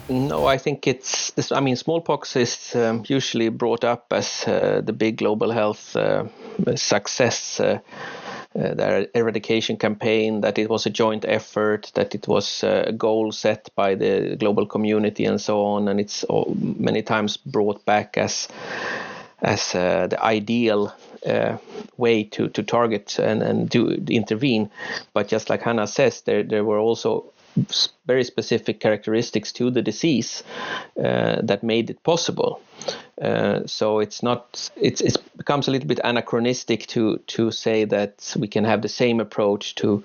No, 0.09 0.47
I 0.47 0.57
think 0.57 0.87
it's. 0.87 1.51
I 1.51 1.59
mean, 1.59 1.75
smallpox 1.75 2.35
is 2.35 2.75
um, 2.75 3.03
usually 3.07 3.49
brought 3.49 3.83
up 3.83 4.11
as 4.11 4.47
uh, 4.47 4.81
the 4.83 4.93
big 4.93 5.17
global 5.17 5.51
health 5.51 5.95
uh, 5.95 6.23
success. 6.75 7.59
Uh, 7.59 7.79
uh 8.55 8.73
the 8.73 9.09
eradication 9.13 9.77
campaign, 9.77 10.41
that 10.41 10.57
it 10.57 10.69
was 10.69 10.87
a 10.87 10.89
joint 10.89 11.23
effort, 11.27 11.91
that 11.93 12.15
it 12.15 12.27
was 12.27 12.63
uh, 12.63 12.85
a 12.87 12.91
goal 12.91 13.31
set 13.31 13.69
by 13.75 13.93
the 13.93 14.35
global 14.39 14.65
community, 14.65 15.25
and 15.25 15.39
so 15.39 15.63
on. 15.63 15.87
And 15.87 15.99
it's 15.99 16.25
many 16.79 17.03
times 17.03 17.37
brought 17.37 17.85
back 17.85 18.17
as 18.17 18.47
as 19.41 19.75
uh, 19.75 20.07
the 20.07 20.23
ideal 20.23 20.93
uh, 21.25 21.57
way 21.97 22.23
to, 22.23 22.49
to 22.49 22.63
target 22.63 23.19
and, 23.19 23.41
and 23.41 23.69
do 23.69 23.87
intervene. 24.07 24.69
But 25.13 25.27
just 25.27 25.49
like 25.49 25.61
Hannah 25.61 25.87
says, 25.87 26.21
there, 26.21 26.43
there 26.43 26.63
were 26.63 26.79
also 26.79 27.31
very 28.05 28.23
specific 28.23 28.79
characteristics 28.79 29.51
to 29.53 29.71
the 29.71 29.81
disease 29.81 30.43
uh, 30.97 31.41
that 31.41 31.63
made 31.63 31.89
it 31.89 32.01
possible. 32.03 32.61
Uh, 33.21 33.65
so 33.65 33.99
it's 33.99 34.23
not 34.23 34.69
it's 34.75 35.01
it 35.01 35.17
becomes 35.37 35.67
a 35.67 35.71
little 35.71 35.87
bit 35.87 35.99
anachronistic 36.03 36.87
to 36.87 37.17
to 37.27 37.51
say 37.51 37.85
that 37.85 38.35
we 38.39 38.47
can 38.47 38.63
have 38.63 38.81
the 38.81 38.89
same 38.89 39.19
approach 39.19 39.75
to 39.75 40.03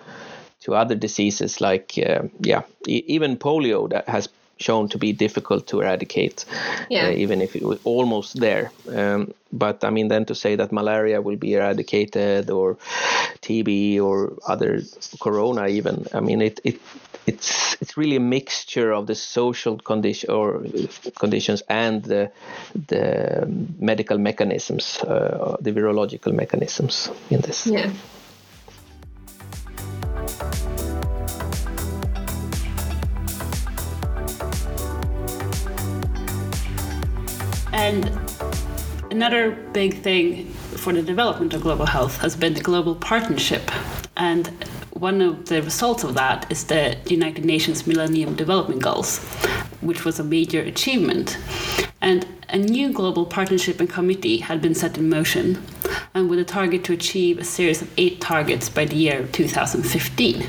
to 0.61 0.75
other 0.75 0.97
diseases 0.97 1.61
like 1.61 1.95
uh, 1.99 2.23
yeah 2.41 2.63
e- 2.89 3.05
even 3.07 3.37
polio 3.37 3.89
that 3.89 4.09
has 4.09 4.29
shown 4.59 4.89
to 4.89 4.99
be 4.99 5.13
difficult 5.13 5.67
to 5.67 5.81
eradicate, 5.81 6.45
yeah. 6.89 7.07
uh, 7.07 7.11
even 7.11 7.41
if 7.41 7.57
it 7.57 7.63
was 7.63 7.79
almost 7.85 8.41
there. 8.41 8.71
Um, 8.89 9.35
but 9.53 9.85
I 9.85 9.91
mean, 9.91 10.09
then 10.09 10.25
to 10.27 10.35
say 10.35 10.57
that 10.57 10.73
malaria 10.73 11.21
will 11.21 11.37
be 11.37 11.55
eradicated 11.55 12.51
or 12.51 12.77
TB 13.43 14.01
or 14.01 14.33
other 14.47 14.83
corona, 15.21 15.67
even 15.69 16.07
I 16.13 16.21
mean, 16.21 16.43
it, 16.43 16.61
it 16.65 16.81
it's 17.27 17.77
it's 17.81 17.97
really 17.97 18.17
a 18.17 18.21
mixture 18.21 18.93
of 18.93 19.07
the 19.07 19.15
social 19.15 19.79
condition 19.79 20.31
or 20.31 20.65
conditions 21.19 21.63
and 21.69 22.03
the 22.05 22.31
the 22.89 23.47
medical 23.79 24.19
mechanisms, 24.19 24.99
uh, 25.03 25.57
the 25.61 25.73
virological 25.73 26.33
mechanisms 26.33 27.11
in 27.31 27.41
this. 27.41 27.67
Yeah. 27.67 27.91
And 37.85 38.11
another 39.11 39.51
big 39.51 40.01
thing 40.01 40.47
for 40.47 40.95
the 40.95 41.03
development 41.03 41.53
of 41.53 41.61
global 41.61 41.85
health 41.85 42.17
has 42.23 42.35
been 42.35 42.55
the 42.55 42.63
global 42.63 42.95
partnership. 42.95 43.71
And 44.17 44.47
one 44.95 45.21
of 45.21 45.45
the 45.51 45.61
results 45.61 46.03
of 46.03 46.15
that 46.15 46.51
is 46.51 46.65
the 46.65 46.97
United 47.11 47.45
Nations 47.45 47.87
Millennium 47.87 48.37
Development 48.37 48.81
Goals, 48.81 49.19
which 49.83 50.07
was 50.07 50.19
a 50.19 50.25
major 50.25 50.61
achievement. 50.61 51.37
And 52.01 52.27
a 52.49 52.57
new 52.57 52.91
global 52.91 53.27
partnership 53.27 53.81
and 53.81 53.91
committee 53.91 54.39
had 54.39 54.63
been 54.63 54.75
set 54.75 54.97
in 54.97 55.11
motion, 55.11 55.63
and 56.15 56.31
with 56.31 56.39
a 56.39 56.45
target 56.45 56.85
to 56.85 56.95
achieve 56.95 57.37
a 57.37 57.45
series 57.45 57.83
of 57.83 57.91
eight 57.99 58.19
targets 58.19 58.71
by 58.71 58.87
the 58.87 58.97
year 58.97 59.29
2015. 59.33 60.41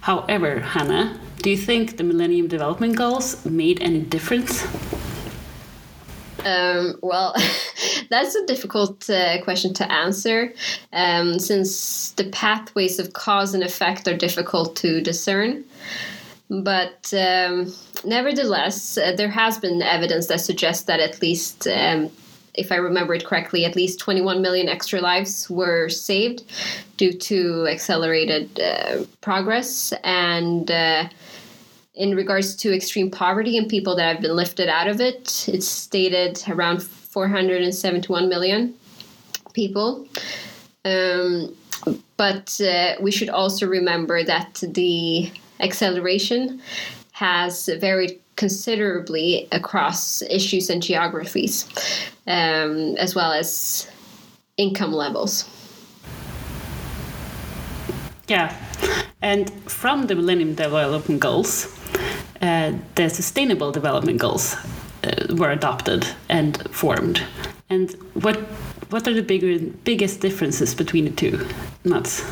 However, 0.00 0.60
Hannah, 0.60 1.20
do 1.42 1.50
you 1.50 1.58
think 1.58 1.98
the 1.98 2.04
Millennium 2.04 2.48
Development 2.48 2.96
Goals 2.96 3.44
made 3.44 3.82
any 3.82 4.00
difference? 4.00 4.66
Um, 6.44 6.98
well, 7.02 7.34
that's 8.10 8.34
a 8.34 8.46
difficult 8.46 9.08
uh, 9.08 9.42
question 9.42 9.72
to 9.74 9.90
answer 9.90 10.52
um, 10.92 11.38
since 11.38 12.10
the 12.12 12.24
pathways 12.30 12.98
of 12.98 13.12
cause 13.12 13.54
and 13.54 13.62
effect 13.62 14.06
are 14.08 14.16
difficult 14.16 14.76
to 14.76 15.00
discern. 15.00 15.64
But 16.50 17.12
um, 17.14 17.72
nevertheless, 18.04 18.98
uh, 18.98 19.12
there 19.16 19.30
has 19.30 19.58
been 19.58 19.82
evidence 19.82 20.26
that 20.26 20.40
suggests 20.40 20.84
that 20.84 21.00
at 21.00 21.22
least, 21.22 21.66
um, 21.66 22.10
if 22.52 22.70
I 22.70 22.76
remember 22.76 23.14
it 23.14 23.24
correctly, 23.24 23.64
at 23.64 23.74
least 23.74 23.98
21 23.98 24.42
million 24.42 24.68
extra 24.68 25.00
lives 25.00 25.48
were 25.48 25.88
saved 25.88 26.44
due 26.98 27.12
to 27.12 27.66
accelerated 27.66 28.60
uh, 28.60 29.04
progress 29.22 29.92
and 30.04 30.70
uh, 30.70 31.08
in 31.94 32.16
regards 32.16 32.56
to 32.56 32.74
extreme 32.74 33.10
poverty 33.10 33.56
and 33.56 33.68
people 33.68 33.94
that 33.96 34.12
have 34.14 34.20
been 34.20 34.34
lifted 34.34 34.68
out 34.68 34.88
of 34.88 35.00
it, 35.00 35.48
it's 35.48 35.68
stated 35.68 36.42
around 36.48 36.82
471 36.82 38.28
million 38.28 38.74
people. 39.52 40.06
Um, 40.84 41.54
but 42.16 42.60
uh, 42.60 42.94
we 43.00 43.10
should 43.10 43.28
also 43.28 43.66
remember 43.66 44.24
that 44.24 44.62
the 44.66 45.30
acceleration 45.60 46.60
has 47.12 47.68
varied 47.78 48.20
considerably 48.36 49.46
across 49.52 50.22
issues 50.22 50.68
and 50.68 50.82
geographies, 50.82 51.68
um, 52.26 52.96
as 52.96 53.14
well 53.14 53.32
as 53.32 53.88
income 54.56 54.92
levels. 54.92 55.48
Yeah, 58.26 58.56
and 59.22 59.50
from 59.70 60.06
the 60.06 60.14
Millennium 60.14 60.54
Development 60.54 61.20
Goals, 61.20 61.73
uh, 62.40 62.72
the 62.94 63.08
Sustainable 63.08 63.72
Development 63.72 64.18
Goals 64.18 64.56
uh, 65.04 65.34
were 65.36 65.50
adopted 65.50 66.06
and 66.28 66.56
formed. 66.70 67.22
And 67.70 67.92
what 68.14 68.36
what 68.90 69.08
are 69.08 69.14
the 69.14 69.22
bigger, 69.22 69.58
biggest 69.84 70.20
differences 70.20 70.74
between 70.74 71.04
the 71.06 71.10
two, 71.10 71.46
Mats? 71.84 72.22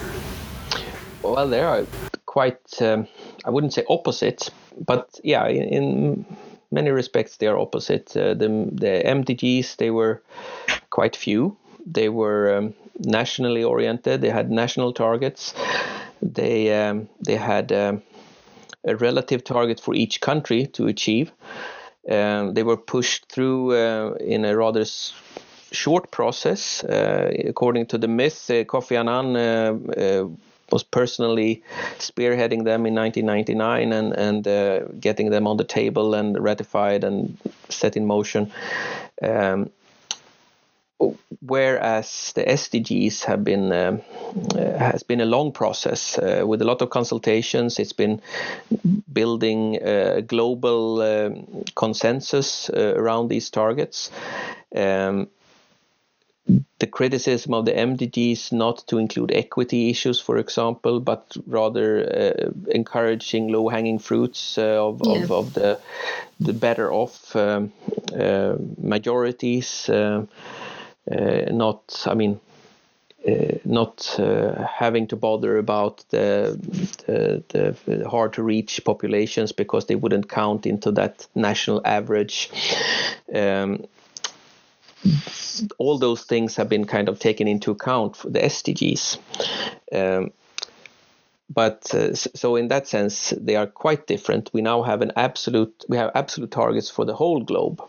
Well, 1.23 1.49
there 1.49 1.67
are 1.67 1.87
quite, 2.27 2.81
um, 2.81 3.09
I 3.45 3.51
wouldn't 3.51 3.73
say 3.73 3.85
opposite, 3.89 4.51
but 4.87 5.19
yeah, 5.25 5.47
in, 5.49 5.63
in 5.63 6.27
many 6.71 6.91
respects 6.91 7.37
they 7.37 7.47
are 7.47 7.59
opposite. 7.59 8.17
Uh, 8.17 8.35
the, 8.35 8.49
the 8.73 9.03
MDGs, 9.05 9.77
they 9.77 9.91
were 9.91 10.23
quite 10.91 11.17
few. 11.17 11.57
They 11.85 12.09
were 12.09 12.57
um, 12.57 12.75
nationally 13.01 13.65
oriented. 13.65 14.21
They 14.21 14.31
had 14.31 14.51
national 14.51 14.93
targets. 14.93 15.55
They 16.23 16.73
um, 16.73 17.09
they 17.19 17.37
had 17.37 17.73
um, 17.73 18.03
a 18.85 18.97
relative 18.97 19.45
target 19.45 19.81
for 19.81 19.95
each 19.95 20.21
country 20.21 20.67
to 20.67 20.87
achieve. 20.87 21.33
Um, 22.11 22.55
they 22.55 22.63
were 22.63 22.77
pushed 22.77 23.27
through 23.27 23.73
uh, 23.75 24.15
in 24.15 24.45
a 24.45 24.57
rather 24.57 24.81
s- 24.81 25.13
short 25.71 26.11
process. 26.11 26.83
Uh, 26.85 27.33
according 27.47 27.87
to 27.87 27.99
the 27.99 28.09
myth, 28.09 28.51
uh, 28.51 28.65
Kofi 28.65 28.99
Annan 28.99 29.37
uh, 29.37 30.01
uh, 30.01 30.29
was 30.73 30.83
personally 30.83 31.63
spearheading 31.99 32.65
them 32.65 32.87
in 32.87 32.95
1999 32.95 33.93
and, 33.93 34.13
and 34.15 34.49
uh, 34.49 34.81
getting 34.99 35.31
them 35.31 35.47
on 35.47 35.59
the 35.59 35.65
table 35.65 36.15
and 36.15 36.43
ratified 36.43 37.05
and 37.05 37.37
set 37.69 37.97
in 37.97 38.07
motion. 38.07 38.51
Um, 39.23 39.71
whereas 41.41 42.33
the 42.35 42.45
SDGs 42.45 43.25
have 43.25 43.45
been 43.45 43.73
um, 43.73 44.01
uh, 44.55 44.79
has 44.79 45.03
been 45.03 45.21
a 45.21 45.27
long 45.27 45.53
process 45.53 46.19
uh, 46.19 46.45
with 46.47 46.63
a 46.63 46.65
lot 46.65 46.83
of 46.83 46.91
consultations. 46.91 47.79
It's 47.79 47.93
been 47.93 48.21
building 49.13 49.79
a 49.83 50.23
global 50.23 51.03
um, 51.03 51.65
consensus 51.75 52.71
uh, 52.71 52.95
around 52.97 53.29
these 53.29 53.51
targets. 53.51 54.11
Um, 54.75 55.29
the 56.79 56.87
criticism 56.87 57.55
of 57.55 57.65
the 57.65 57.73
MDGs 57.73 58.53
not 58.53 58.85
to 58.89 58.99
include 58.99 59.31
equity 59.33 59.91
issues, 59.91 60.21
for 60.21 60.39
example, 60.39 60.99
but 60.99 61.37
rather 61.47 62.03
uh, 62.03 62.51
encouraging 62.71 63.53
low-hanging 63.53 64.01
fruits 64.01 64.59
uh, 64.59 64.89
of, 64.89 65.01
yeah. 65.05 65.23
of, 65.23 65.31
of, 65.31 65.55
the 65.55 65.79
the 66.41 66.53
better 66.53 66.93
off 66.93 67.37
um, 67.37 67.73
uh, 68.19 68.57
majorities. 68.77 69.89
Uh, 71.11 71.51
not, 71.51 72.05
I 72.07 72.15
mean, 72.15 72.41
uh, 73.27 73.59
not 73.65 74.19
uh, 74.19 74.67
having 74.67 75.07
to 75.09 75.17
bother 75.17 75.59
about 75.59 76.05
the, 76.11 76.59
the, 77.07 77.77
the, 77.87 78.09
hard 78.09 78.33
to 78.35 78.43
reach 78.43 78.81
populations 78.85 79.53
because 79.53 79.87
they 79.87 79.95
wouldn't 79.95 80.29
count 80.29 80.67
into 80.67 80.91
that 80.93 81.27
national 81.35 81.83
average. 81.85 82.51
Um, 83.33 83.85
all 85.79 85.99
those 85.99 86.25
things 86.25 86.57
have 86.57 86.69
been 86.69 86.85
kind 86.87 87.09
of 87.09 87.19
taken 87.19 87.47
into 87.47 87.71
account 87.71 88.17
for 88.17 88.31
the 88.31 88.41
SDGs. 88.41 89.19
Um, 89.93 90.33
but 91.55 91.95
uh, 91.95 92.15
so 92.15 92.57
in 92.57 92.69
that 92.69 92.87
sense 92.87 93.35
they 93.37 93.57
are 93.57 93.67
quite 93.67 94.07
different. 94.07 94.51
We 94.53 94.63
now 94.63 94.83
have 94.83 95.03
an 95.03 95.13
absolute 95.17 95.85
we 95.89 95.97
have 95.97 96.11
absolute 96.15 96.51
targets 96.51 96.91
for 96.91 97.05
the 97.05 97.15
whole 97.15 97.43
globe 97.43 97.81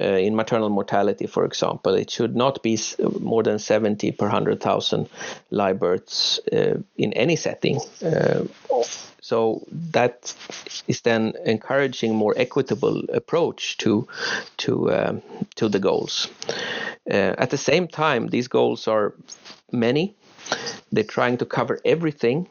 uh, 0.00 0.04
in 0.04 0.36
maternal 0.36 0.68
mortality 0.68 1.26
for 1.26 1.44
example. 1.44 1.94
It 1.94 2.10
should 2.10 2.36
not 2.36 2.62
be 2.62 2.78
more 3.20 3.42
than 3.42 3.58
70 3.58 4.12
per 4.12 4.26
100,000 4.26 5.08
live 5.50 5.78
births 5.78 6.40
uh, 6.52 6.78
in 6.96 7.12
any 7.12 7.36
setting 7.36 7.80
uh, 8.04 8.44
so 9.20 9.62
that 9.92 10.34
is 10.88 11.02
then 11.02 11.34
encouraging 11.44 12.14
more 12.14 12.34
equitable 12.36 13.04
approach 13.12 13.76
to 13.78 14.08
to 14.56 14.92
um, 14.92 15.22
to 15.56 15.68
the 15.68 15.78
goals. 15.78 16.28
Uh, 17.10 17.34
at 17.38 17.50
the 17.50 17.58
same 17.58 17.86
time 17.86 18.28
these 18.28 18.48
goals 18.48 18.88
are 18.88 19.14
many. 19.72 20.14
They're 20.90 21.04
trying 21.04 21.38
to 21.38 21.46
cover 21.46 21.78
everything 21.84 22.48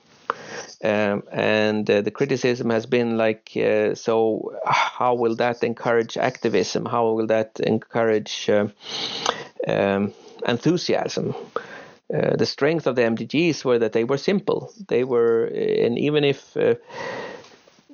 um, 0.84 1.24
and 1.32 1.90
uh, 1.90 2.02
the 2.02 2.12
criticism 2.12 2.70
has 2.70 2.86
been 2.86 3.18
like, 3.18 3.52
uh, 3.56 3.96
so 3.96 4.56
how 4.66 5.14
will 5.14 5.36
that 5.36 5.64
encourage 5.64 6.18
activism? 6.18 6.86
How 6.86 7.12
will 7.12 7.28
that 7.28 7.60
encourage 7.60 8.50
uh, 8.50 8.68
um, 9.68 10.14
enthusiasm? 10.48 11.36
Uh, 12.12 12.36
the 12.36 12.46
strength 12.46 12.88
of 12.88 12.96
the 12.96 13.04
MDGs 13.04 13.64
were 13.64 13.80
that 13.80 13.92
they 13.92 14.04
were 14.04 14.18
simple. 14.18 14.74
They 14.88 15.04
were, 15.04 15.46
and 15.46 16.00
even 16.00 16.24
if 16.24 16.58
uh, 16.58 16.76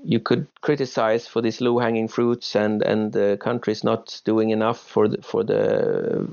you 0.05 0.19
could 0.19 0.47
criticize 0.61 1.27
for 1.27 1.41
these 1.41 1.61
low 1.61 1.79
hanging 1.79 2.07
fruits 2.07 2.55
and 2.55 2.81
and 2.83 3.11
the 3.11 3.37
countries 3.41 3.83
not 3.83 4.21
doing 4.23 4.51
enough 4.51 4.79
for 4.79 5.07
the, 5.07 5.21
for 5.21 5.43
the 5.43 6.27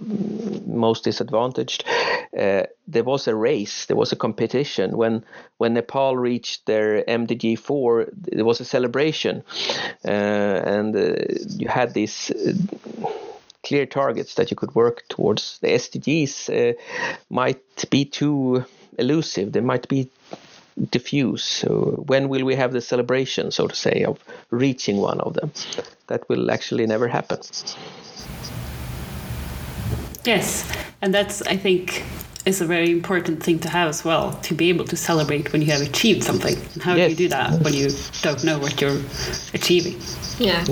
most 0.67 1.05
disadvantaged. 1.05 1.85
Uh, 2.39 2.65
there 2.87 3.05
was 3.05 3.29
a 3.29 3.35
race, 3.35 3.87
there 3.87 3.97
was 3.97 4.13
a 4.13 4.17
competition 4.17 4.97
when 4.97 5.25
when 5.59 5.75
Nepal 5.75 6.17
reached 6.17 6.67
their 6.67 7.03
MDG 7.05 7.59
four. 7.59 8.07
There 8.13 8.45
was 8.45 8.61
a 8.61 8.65
celebration, 8.65 9.43
uh, 10.05 10.09
and 10.09 10.95
uh, 10.95 11.15
you 11.59 11.69
had 11.69 11.95
these 11.95 12.31
uh, 12.31 12.53
clear 13.63 13.87
targets 13.87 14.35
that 14.35 14.51
you 14.51 14.57
could 14.57 14.75
work 14.75 15.05
towards. 15.09 15.59
The 15.61 15.69
SDGs 15.69 16.35
uh, 16.51 16.75
might 17.31 17.91
be 17.91 18.05
too 18.05 18.65
elusive. 18.99 19.53
They 19.53 19.61
might 19.61 19.89
be 19.89 20.11
diffuse. 20.91 21.45
So 21.45 22.05
when 22.07 22.29
will 22.29 22.45
we 22.45 22.55
have 22.55 22.73
the 22.73 22.81
celebration, 22.81 23.51
so 23.51 23.67
to 23.67 23.75
say, 23.75 24.05
of 24.05 24.23
reaching 24.51 24.99
one 24.99 25.21
of 25.21 25.35
them? 25.35 25.53
That 26.07 26.29
will 26.29 26.51
actually 26.51 26.87
never 26.87 27.09
happen. 27.09 27.39
Yes, 30.25 30.71
and 31.01 31.13
that's 31.13 31.43
I 31.43 31.57
think 31.57 32.05
is 32.45 32.61
a 32.61 32.67
very 32.67 32.91
important 32.91 33.43
thing 33.43 33.59
to 33.61 33.69
have 33.69 33.89
as 33.89 34.05
well 34.05 34.33
to 34.43 34.55
be 34.55 34.69
able 34.69 34.85
to 34.85 34.97
celebrate 34.97 35.53
when 35.53 35.63
you 35.63 35.71
have 35.71 35.81
achieved 35.81 36.25
something. 36.25 36.57
And 36.75 36.83
how 36.83 36.95
yes. 36.95 37.07
do 37.07 37.11
you 37.11 37.17
do 37.17 37.29
that 37.29 37.61
when 37.63 37.73
you 37.73 37.89
don't 38.23 38.43
know 38.45 38.59
what 38.59 38.81
you're 38.81 39.01
achieving? 39.55 40.01
Yeah. 40.39 40.65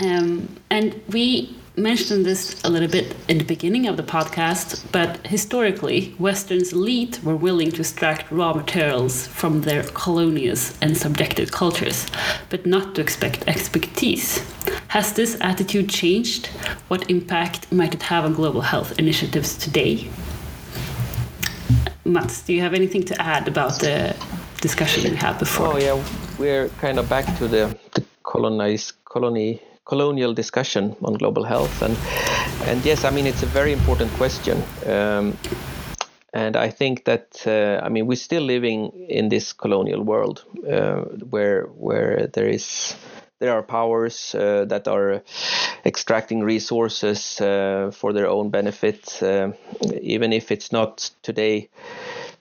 Um, 0.00 0.48
and 0.70 1.00
we 1.08 1.57
mentioned 1.78 2.26
this 2.26 2.62
a 2.64 2.68
little 2.68 2.88
bit 2.88 3.14
in 3.28 3.38
the 3.38 3.44
beginning 3.44 3.86
of 3.86 3.96
the 3.96 4.02
podcast, 4.02 4.84
but 4.92 5.24
historically, 5.26 6.14
Western's 6.18 6.72
elite 6.72 7.22
were 7.22 7.36
willing 7.36 7.70
to 7.72 7.80
extract 7.80 8.30
raw 8.30 8.52
materials 8.52 9.26
from 9.28 9.62
their 9.62 9.84
colonious 9.94 10.76
and 10.82 10.96
subjected 10.96 11.52
cultures, 11.52 12.06
but 12.50 12.66
not 12.66 12.94
to 12.94 13.00
expect 13.00 13.46
expertise. 13.46 14.44
Has 14.88 15.12
this 15.12 15.36
attitude 15.40 15.88
changed? 15.88 16.46
What 16.88 17.08
impact 17.10 17.70
might 17.70 17.94
it 17.94 18.02
have 18.02 18.24
on 18.24 18.34
global 18.34 18.62
health 18.62 18.98
initiatives 18.98 19.56
today? 19.56 20.10
Mats, 22.04 22.42
do 22.42 22.52
you 22.54 22.60
have 22.62 22.74
anything 22.74 23.04
to 23.04 23.20
add 23.20 23.46
about 23.46 23.78
the 23.80 24.16
discussion 24.60 25.10
we 25.10 25.16
had 25.16 25.38
before? 25.38 25.74
Oh 25.74 25.76
yeah, 25.76 26.02
we're 26.38 26.68
kind 26.80 26.98
of 26.98 27.08
back 27.08 27.26
to 27.38 27.46
the, 27.46 27.78
the 27.94 28.04
colonized 28.22 28.92
colony 29.04 29.60
colonial 29.88 30.34
discussion 30.34 30.94
on 31.02 31.14
global 31.14 31.44
health. 31.44 31.82
And 31.82 31.96
and 32.66 32.84
yes, 32.84 33.04
I 33.04 33.10
mean 33.10 33.26
it's 33.26 33.42
a 33.42 33.46
very 33.46 33.72
important 33.72 34.12
question. 34.12 34.56
Um, 34.86 35.38
and 36.34 36.56
I 36.56 36.70
think 36.70 37.04
that 37.04 37.46
uh, 37.46 37.84
I 37.86 37.88
mean 37.88 38.06
we're 38.06 38.24
still 38.24 38.42
living 38.44 38.92
in 39.08 39.28
this 39.28 39.52
colonial 39.52 40.02
world 40.02 40.44
uh, 40.70 41.00
where 41.30 41.62
where 41.78 42.26
there 42.26 42.48
is 42.48 42.94
there 43.38 43.52
are 43.52 43.62
powers 43.62 44.34
uh, 44.34 44.64
that 44.66 44.88
are 44.88 45.22
extracting 45.84 46.42
resources 46.42 47.40
uh, 47.40 47.90
for 47.92 48.12
their 48.12 48.26
own 48.26 48.50
benefit, 48.50 49.22
uh, 49.22 49.52
even 50.02 50.32
if 50.32 50.50
it's 50.50 50.72
not 50.72 51.10
today 51.22 51.68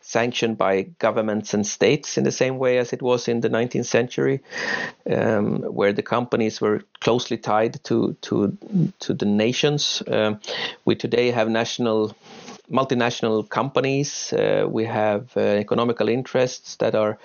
sanctioned 0.07 0.57
by 0.57 0.83
governments 0.99 1.53
and 1.53 1.67
states 1.67 2.17
in 2.17 2.23
the 2.23 2.31
same 2.31 2.57
way 2.57 2.77
as 2.77 2.93
it 2.93 3.01
was 3.01 3.27
in 3.27 3.41
the 3.41 3.49
19th 3.49 3.85
century, 3.85 4.39
um, 5.11 5.63
where 5.63 5.91
the 5.91 6.01
companies 6.01 6.61
were 6.61 6.81
closely 7.01 7.37
tied 7.37 7.83
to 7.83 8.15
to 8.21 8.57
to 8.99 9.13
the 9.13 9.25
nations. 9.25 10.01
Um, 10.07 10.39
we 10.85 10.95
today 10.95 11.31
have 11.31 11.49
national 11.49 12.15
multinational 12.71 13.43
companies. 13.49 14.31
Uh, 14.31 14.65
we 14.69 14.85
have 14.85 15.35
uh, 15.35 15.41
economical 15.41 16.07
interests 16.07 16.77
that 16.77 16.95
are 16.95 17.17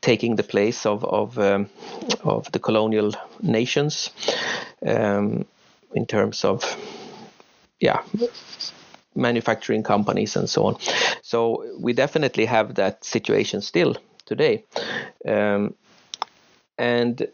taking 0.00 0.36
the 0.36 0.42
place 0.42 0.86
of 0.86 1.04
of 1.04 1.38
um, 1.38 1.68
of 2.24 2.50
the 2.52 2.58
colonial 2.58 3.12
nations 3.42 4.10
um, 4.86 5.44
in 5.94 6.06
terms 6.06 6.44
of 6.44 6.64
yeah 7.80 8.00
manufacturing 9.14 9.82
companies 9.82 10.36
and 10.36 10.48
so 10.48 10.66
on. 10.66 10.76
So 11.22 11.64
we 11.78 11.92
definitely 11.92 12.46
have 12.46 12.74
that 12.74 13.04
situation 13.04 13.60
still 13.60 13.96
today. 14.26 14.64
Um, 15.26 15.74
and 16.78 17.28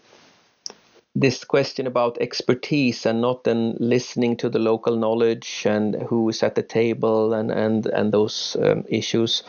this 1.15 1.45
question 1.45 1.87
about 1.87 2.19
expertise 2.21 3.07
and 3.07 3.21
not 3.21 3.45
then 3.45 3.77
listening 3.81 4.37
to 4.37 4.49
the 4.49 4.59
local 4.59 4.97
knowledge 4.97 5.65
and 5.67 5.95
who 6.03 6.29
is 6.29 6.43
at 6.43 6.55
the 6.55 6.63
table 6.63 7.35
and 7.35 7.51
and 7.51 7.87
and 7.87 8.13
those 8.13 8.57
um, 8.63 8.85
issues, 8.89 9.43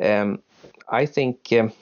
um, 0.00 0.40
I 0.88 1.06
think 1.06 1.52
um, 1.52 1.72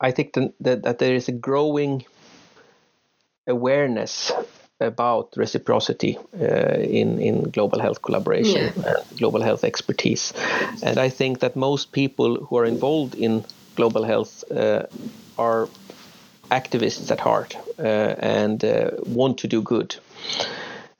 I 0.00 0.10
think 0.10 0.34
that, 0.34 0.82
that 0.82 0.98
there 0.98 1.14
is 1.14 1.28
a 1.28 1.32
growing 1.32 2.04
awareness 3.46 4.32
about 4.80 5.36
reciprocity 5.36 6.18
uh, 6.40 6.78
in 6.80 7.18
in 7.20 7.50
global 7.50 7.80
health 7.80 8.02
collaboration 8.02 8.72
yeah. 8.76 8.94
and 8.96 9.18
global 9.18 9.42
health 9.42 9.64
expertise, 9.64 10.32
and 10.82 10.98
I 10.98 11.10
think 11.10 11.38
that 11.38 11.56
most 11.56 11.92
people 11.92 12.44
who 12.44 12.58
are 12.58 12.66
involved 12.68 13.14
in 13.14 13.44
global 13.74 14.04
health 14.04 14.44
uh, 14.50 14.82
are 15.38 15.68
activists 16.50 17.10
at 17.10 17.20
heart 17.20 17.56
uh, 17.78 18.14
and 18.18 18.64
uh, 18.64 18.90
want 19.06 19.38
to 19.38 19.48
do 19.48 19.62
good, 19.62 19.96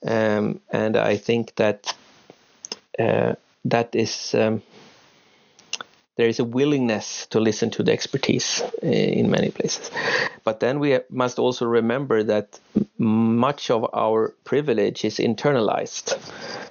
um, 0.06 0.60
and 0.72 0.96
I 0.96 1.18
think 1.18 1.54
that 1.56 1.94
uh, 2.98 3.34
that 3.64 3.94
is. 3.94 4.34
Um, 4.34 4.62
there 6.16 6.28
is 6.28 6.38
a 6.38 6.44
willingness 6.44 7.26
to 7.26 7.40
listen 7.40 7.70
to 7.70 7.82
the 7.82 7.92
expertise 7.92 8.62
uh, 8.82 8.86
in 8.86 9.30
many 9.30 9.50
places. 9.50 9.90
But 10.44 10.60
then 10.60 10.78
we 10.80 10.98
must 11.10 11.38
also 11.38 11.66
remember 11.66 12.22
that 12.24 12.58
much 12.98 13.70
of 13.70 13.86
our 13.94 14.34
privilege 14.44 15.04
is 15.04 15.18
internalized. 15.18 16.18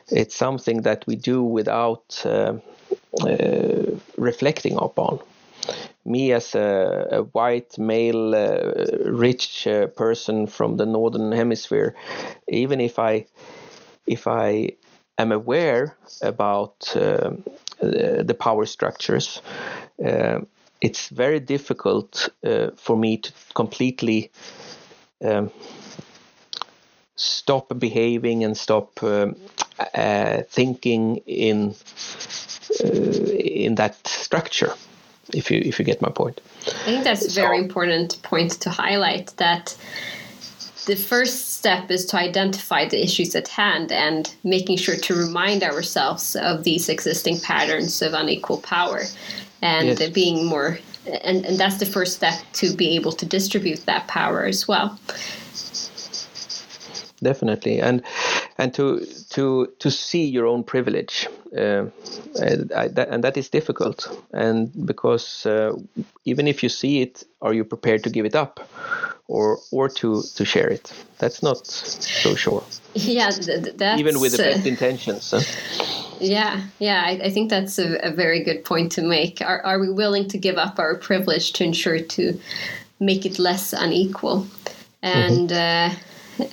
It's 0.10 0.36
something 0.36 0.82
that 0.82 1.06
we 1.08 1.16
do 1.16 1.44
without 1.44 2.22
uh, 2.26 2.54
uh, 3.22 4.00
reflecting 4.18 4.78
upon. 4.78 5.20
Me, 6.06 6.32
as 6.32 6.54
a, 6.54 7.08
a 7.12 7.22
white, 7.24 7.78
male, 7.80 8.36
uh, 8.36 8.86
rich 9.06 9.66
uh, 9.66 9.88
person 9.88 10.46
from 10.46 10.78
the 10.78 10.86
northern 10.86 11.32
hemisphere, 11.32 11.96
even 12.48 12.80
if 12.80 13.00
I 13.00 13.26
if 14.06 14.28
I 14.28 14.76
am 15.18 15.32
aware 15.32 15.98
about 16.22 16.96
um, 16.96 17.44
the 17.80 18.36
power 18.38 18.66
structures, 18.66 19.42
uh, 20.06 20.40
it's 20.82 21.10
very 21.10 21.40
difficult 21.40 22.30
uh, 22.44 22.72
for 22.76 22.98
me 22.98 23.18
to 23.18 23.32
completely 23.54 24.32
um, 25.24 25.52
stop 27.16 27.80
behaving 27.80 28.44
and 28.44 28.58
stop 28.58 29.02
um, 29.04 29.36
uh, 29.94 30.42
thinking 30.50 31.18
in 31.26 31.76
uh, 32.84 32.88
in 32.88 33.76
that 33.76 33.96
structure. 34.08 34.74
If 35.34 35.50
you 35.50 35.62
if 35.66 35.80
you 35.80 35.86
get 35.86 36.02
my 36.02 36.10
point, 36.10 36.42
I 36.68 36.72
think 36.86 37.04
that's 37.04 37.26
a 37.26 37.42
very 37.42 37.58
important 37.58 38.22
point 38.22 38.52
to 38.62 38.70
highlight. 38.70 39.34
That 39.38 39.76
the 40.86 40.96
first 40.96 41.56
step 41.56 41.90
is 41.90 42.06
to 42.06 42.18
identify 42.18 42.88
the 42.88 43.02
issues 43.04 43.36
at 43.36 43.48
hand 43.48 43.92
and 43.92 44.36
making 44.44 44.78
sure 44.78 44.96
to 44.96 45.16
remind 45.16 45.64
ourselves 45.64 46.36
of 46.36 46.64
these 46.64 46.90
existing 46.90 47.40
patterns 47.40 48.02
of 48.02 48.14
unequal 48.14 48.60
power 48.60 49.04
and 49.62 50.00
yes. 50.00 50.10
being 50.10 50.46
more 50.46 50.80
and, 51.24 51.46
and 51.46 51.60
that's 51.60 51.78
the 51.78 51.86
first 51.86 52.16
step 52.16 52.34
to 52.54 52.76
be 52.76 52.96
able 52.96 53.12
to 53.12 53.26
distribute 53.26 53.86
that 53.86 54.08
power 54.08 54.46
as 54.46 54.68
well 54.68 55.00
definitely 57.22 57.80
and 57.80 58.02
and 58.58 58.74
to 58.74 59.06
to 59.36 59.68
to 59.80 59.92
see 59.92 60.24
your 60.24 60.48
own 60.48 60.64
privilege. 60.64 61.28
Uh, 61.56 61.86
I, 62.76 62.88
that, 62.88 63.08
and 63.10 63.24
that 63.24 63.38
is 63.38 63.50
difficult. 63.50 64.08
And 64.34 64.72
because 64.86 65.46
uh, 65.46 65.74
even 66.24 66.48
if 66.48 66.64
you 66.64 66.70
see 66.70 67.02
it 67.02 67.24
are 67.42 67.54
you 67.54 67.64
prepared 67.64 68.04
to 68.04 68.10
give 68.10 68.26
it 68.26 68.36
up 68.36 68.60
or 69.28 69.60
or 69.72 69.90
to 69.90 70.24
to 70.36 70.46
share 70.46 70.70
it? 70.70 70.94
That's 71.20 71.44
not 71.44 71.68
so 71.68 72.36
sure. 72.36 72.64
Yeah 72.94 73.30
th- 73.30 73.76
that's, 73.76 74.00
even 74.00 74.22
with 74.22 74.32
the 74.32 74.44
best 74.44 74.66
uh, 74.66 74.70
intentions 74.70 75.32
huh? 75.32 75.42
yeah 76.22 76.62
yeah 76.80 77.04
I, 77.06 77.26
I, 77.26 77.30
think 77.30 77.50
that's 77.50 77.78
a, 77.78 77.98
a, 78.04 78.12
very 78.12 78.42
good 78.42 78.64
point 78.64 78.94
to 78.94 79.02
make. 79.02 79.42
Are, 79.42 79.62
are 79.66 79.80
we 79.80 79.90
willing 79.90 80.30
to 80.30 80.38
give 80.38 80.58
up 80.58 80.80
our 80.80 80.96
privilege 80.96 81.52
to 81.54 81.64
ensure 81.66 82.00
to 82.00 82.40
make 83.00 83.26
it 83.26 83.38
less 83.38 83.74
unequal? 83.74 84.48
And 85.02 85.50
mm-hmm. 85.50 86.44
uh, 86.44 86.48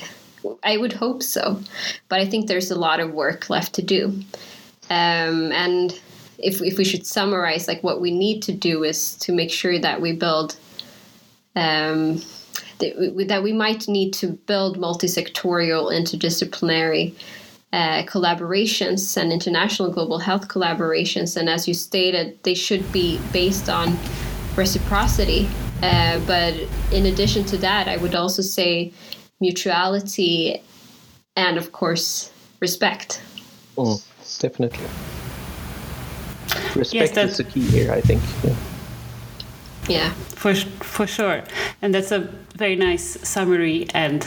I 0.62 0.76
would 0.76 0.92
hope 0.92 1.22
so, 1.22 1.60
but 2.08 2.20
I 2.20 2.26
think 2.26 2.46
there's 2.46 2.70
a 2.70 2.78
lot 2.78 3.00
of 3.00 3.12
work 3.12 3.50
left 3.50 3.74
to 3.74 3.82
do. 3.82 4.22
Um, 4.90 5.52
and 5.52 5.98
if 6.38 6.60
if 6.62 6.78
we 6.78 6.84
should 6.84 7.06
summarize, 7.06 7.68
like 7.68 7.82
what 7.82 8.00
we 8.00 8.10
need 8.10 8.42
to 8.42 8.52
do 8.52 8.84
is 8.84 9.14
to 9.16 9.32
make 9.32 9.50
sure 9.50 9.78
that 9.78 10.00
we 10.00 10.12
build. 10.12 10.56
Um, 11.54 12.22
that 12.78 13.42
we, 13.42 13.52
might 13.52 13.86
need 13.86 14.12
to 14.12 14.28
build 14.28 14.76
multi-sectorial 14.76 15.92
interdisciplinary 15.92 17.14
uh, 17.72 18.02
collaborations 18.04 19.16
and 19.16 19.32
international 19.32 19.90
global 19.90 20.18
health 20.18 20.48
collaborations. 20.48 21.36
And 21.36 21.48
as 21.48 21.68
you 21.68 21.74
stated, 21.74 22.42
they 22.42 22.54
should 22.54 22.90
be 22.92 23.20
based 23.32 23.68
on 23.68 23.96
reciprocity. 24.56 25.48
Uh, 25.82 26.20
but 26.26 26.54
in 26.92 27.06
addition 27.06 27.44
to 27.46 27.56
that, 27.58 27.88
I 27.88 27.96
would 27.96 28.14
also 28.14 28.42
say 28.42 28.92
mutuality, 29.42 30.62
and 31.36 31.58
of 31.58 31.72
course, 31.72 32.30
respect. 32.60 33.20
Mm, 33.76 34.00
definitely. 34.38 34.86
Respect 36.74 37.16
yes, 37.16 37.30
is 37.30 37.36
the 37.36 37.44
key 37.44 37.66
here, 37.76 37.92
I 37.92 38.00
think. 38.00 38.22
Yeah. 38.44 38.56
yeah. 39.88 40.10
For, 40.40 40.54
for 40.94 41.06
sure. 41.06 41.42
And 41.82 41.94
that's 41.94 42.12
a 42.12 42.20
very 42.56 42.76
nice 42.76 43.06
summary 43.28 43.86
and 43.94 44.20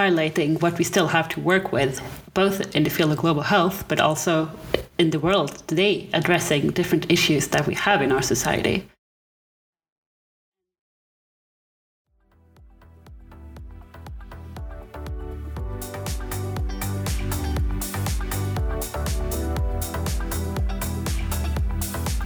highlighting 0.00 0.62
what 0.62 0.78
we 0.78 0.84
still 0.84 1.08
have 1.08 1.28
to 1.30 1.40
work 1.40 1.72
with, 1.72 2.00
both 2.34 2.74
in 2.76 2.84
the 2.84 2.90
field 2.90 3.10
of 3.12 3.18
global 3.18 3.42
health, 3.42 3.84
but 3.88 3.98
also 4.00 4.50
in 4.98 5.10
the 5.10 5.18
world 5.18 5.50
today, 5.66 6.08
addressing 6.12 6.70
different 6.70 7.10
issues 7.10 7.48
that 7.48 7.66
we 7.66 7.74
have 7.74 8.00
in 8.02 8.12
our 8.12 8.22
society. 8.22 8.86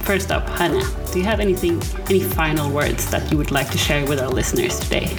First 0.05 0.31
up, 0.31 0.47
Hannah, 0.49 0.87
do 1.11 1.17
you 1.17 1.25
have 1.25 1.39
anything, 1.39 1.81
any 2.11 2.19
final 2.19 2.69
words 2.69 3.09
that 3.09 3.31
you 3.31 3.39
would 3.39 3.49
like 3.49 3.71
to 3.71 3.77
share 3.79 4.05
with 4.05 4.19
our 4.19 4.29
listeners 4.29 4.79
today? 4.79 5.17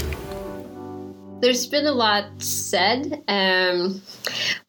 There's 1.41 1.67
been 1.67 1.87
a 1.87 1.93
lot 1.93 2.27
said, 2.41 3.21
um, 3.27 4.01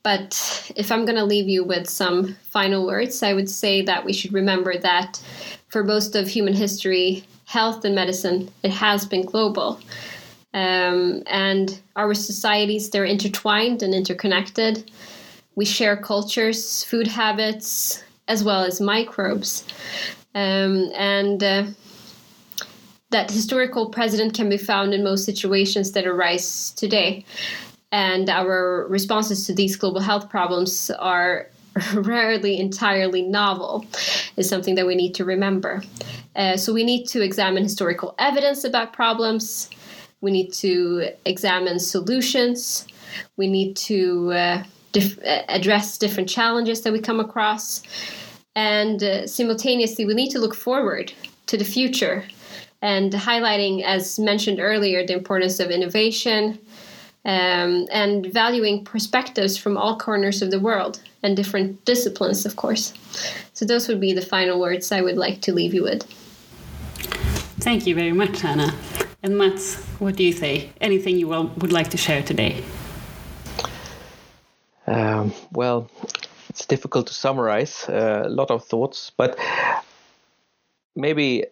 but 0.02 0.72
if 0.76 0.92
I'm 0.92 1.06
going 1.06 1.18
to 1.18 1.24
leave 1.24 1.48
you 1.48 1.64
with 1.64 1.88
some 1.88 2.36
final 2.50 2.88
words, 2.88 3.22
I 3.22 3.34
would 3.34 3.48
say 3.48 3.84
that 3.84 4.06
we 4.06 4.12
should 4.12 4.34
remember 4.34 4.76
that 4.80 5.22
for 5.68 5.84
most 5.84 6.16
of 6.16 6.28
human 6.28 6.56
history, 6.56 7.24
health 7.46 7.86
and 7.86 7.94
medicine, 7.94 8.50
it 8.64 8.72
has 8.72 9.06
been 9.06 9.24
global. 9.24 9.80
Um, 10.56 11.22
and 11.28 11.80
our 11.96 12.16
societies, 12.16 12.90
they're 12.90 13.06
intertwined 13.06 13.84
and 13.84 13.94
interconnected. 13.94 14.90
We 15.54 15.66
share 15.66 15.96
cultures, 15.96 16.84
food 16.86 17.06
habits, 17.06 18.04
as 18.28 18.44
well 18.44 18.64
as 18.64 18.82
microbes. 18.82 19.64
Um, 20.36 20.92
and 20.96 21.44
uh, 21.44 21.66
that 23.10 23.32
historical 23.32 23.90
precedent 23.90 24.34
can 24.34 24.50
be 24.50 24.58
found 24.58 24.94
in 24.94 25.04
most 25.04 25.26
situations 25.26 25.94
that 25.94 26.06
arise 26.06 26.72
today. 26.72 27.26
And 27.92 28.30
our 28.30 28.86
responses 28.90 29.46
to 29.48 29.54
these 29.54 29.76
global 29.78 30.02
health 30.02 30.30
problems 30.30 30.92
are 30.92 31.48
rarely 31.94 32.60
entirely 32.60 33.22
novel, 33.22 33.86
is 34.36 34.50
something 34.50 34.76
that 34.76 34.86
we 34.86 34.96
need 34.96 35.16
to 35.16 35.26
remember. 35.26 35.82
Uh, 36.36 36.58
so 36.58 36.74
we 36.74 36.84
need 36.84 37.06
to 37.08 37.22
examine 37.22 37.64
historical 37.64 38.14
evidence 38.20 38.64
about 38.64 38.94
problems. 38.94 39.70
We 40.22 40.32
need 40.32 40.52
to 40.54 41.10
examine 41.26 41.80
solutions. 41.80 42.88
We 43.38 43.48
need 43.48 43.78
to 43.78 44.32
uh, 44.34 44.64
address 45.50 45.98
different 45.98 46.30
challenges 46.30 46.82
that 46.82 46.94
we 46.94 47.00
come 47.00 47.20
across. 47.20 47.82
And 48.56 49.04
uh, 49.04 49.28
simultaneously, 49.28 50.06
we 50.06 50.14
need 50.14 50.30
to 50.32 50.40
look 50.40 50.56
forward 50.56 51.14
to 51.48 51.58
the 51.58 51.66
future 51.66 52.26
and 52.82 53.12
highlighting, 53.12 53.84
as 53.84 54.20
mentioned 54.20 54.60
earlier, 54.60 55.06
the 55.06 55.14
importance 55.14 55.60
of 55.60 55.72
innovation 55.72 56.60
um, 57.26 57.88
and 57.92 58.32
valuing 58.32 58.86
perspectives 58.86 59.58
from 59.58 59.78
all 59.78 59.98
corners 59.98 60.42
of 60.42 60.52
the 60.52 60.60
world 60.60 61.02
and 61.24 61.36
different 61.36 61.84
disciplines, 61.86 62.46
of 62.46 62.56
course. 62.56 62.94
So, 63.54 63.66
those 63.66 63.88
would 63.88 64.00
be 64.00 64.14
the 64.14 64.22
final 64.22 64.60
words 64.60 64.92
I 64.92 65.02
would 65.02 65.18
like 65.18 65.42
to 65.42 65.54
leave 65.54 65.74
you 65.74 65.84
with. 65.84 66.04
Thank 67.60 67.88
you 67.88 67.96
very 67.96 68.14
much, 68.14 68.40
Hannah. 68.42 68.74
And 69.24 69.38
Mats, 69.38 69.76
what 70.00 70.16
do 70.16 70.24
you 70.24 70.32
say? 70.32 70.72
Anything 70.80 71.18
you 71.18 71.28
would 71.28 71.74
like 71.74 71.90
to 71.90 71.98
share 71.98 72.22
today? 72.22 72.64
Um, 74.88 75.34
well, 75.52 75.90
it's 76.50 76.66
difficult 76.66 77.08
to 77.08 77.14
summarize 77.14 77.86
uh, 77.90 78.24
a 78.26 78.30
lot 78.30 78.52
of 78.52 78.64
thoughts, 78.66 79.12
but 79.18 79.38
maybe 80.96 81.46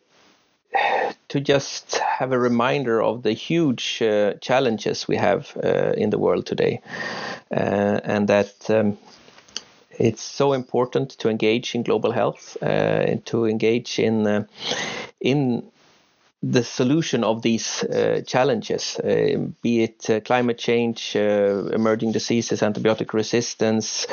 to 1.27 1.39
just 1.39 1.95
have 1.97 2.31
a 2.31 2.39
reminder 2.39 3.01
of 3.01 3.23
the 3.23 3.33
huge 3.33 4.01
uh, 4.01 4.33
challenges 4.41 5.07
we 5.07 5.17
have 5.17 5.55
uh, 5.63 5.93
in 5.97 6.09
the 6.09 6.17
world 6.17 6.45
today, 6.45 6.81
uh, 7.51 7.99
and 8.03 8.27
that 8.29 8.69
um, 8.69 8.97
it's 9.99 10.21
so 10.21 10.53
important 10.53 11.09
to 11.19 11.29
engage 11.29 11.75
in 11.75 11.83
global 11.83 12.11
health 12.11 12.57
uh, 12.61 12.65
and 12.65 13.25
to 13.25 13.45
engage 13.45 13.99
in 13.99 14.27
uh, 14.27 14.45
in 15.19 15.63
the 16.43 16.63
solution 16.63 17.23
of 17.23 17.41
these 17.41 17.83
uh, 17.83 18.21
challenges, 18.25 18.99
uh, 18.99 19.37
be 19.61 19.83
it 19.83 20.09
uh, 20.09 20.19
climate 20.19 20.57
change, 20.57 21.15
uh, 21.15 21.65
emerging 21.73 22.11
diseases, 22.11 22.61
antibiotic 22.61 23.13
resistance, 23.13 24.05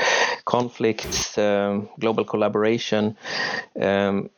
conflicts, 0.45 1.37
um, 1.37 1.89
global 2.01 2.25
collaboration. 2.25 3.17
Um, 3.81 4.31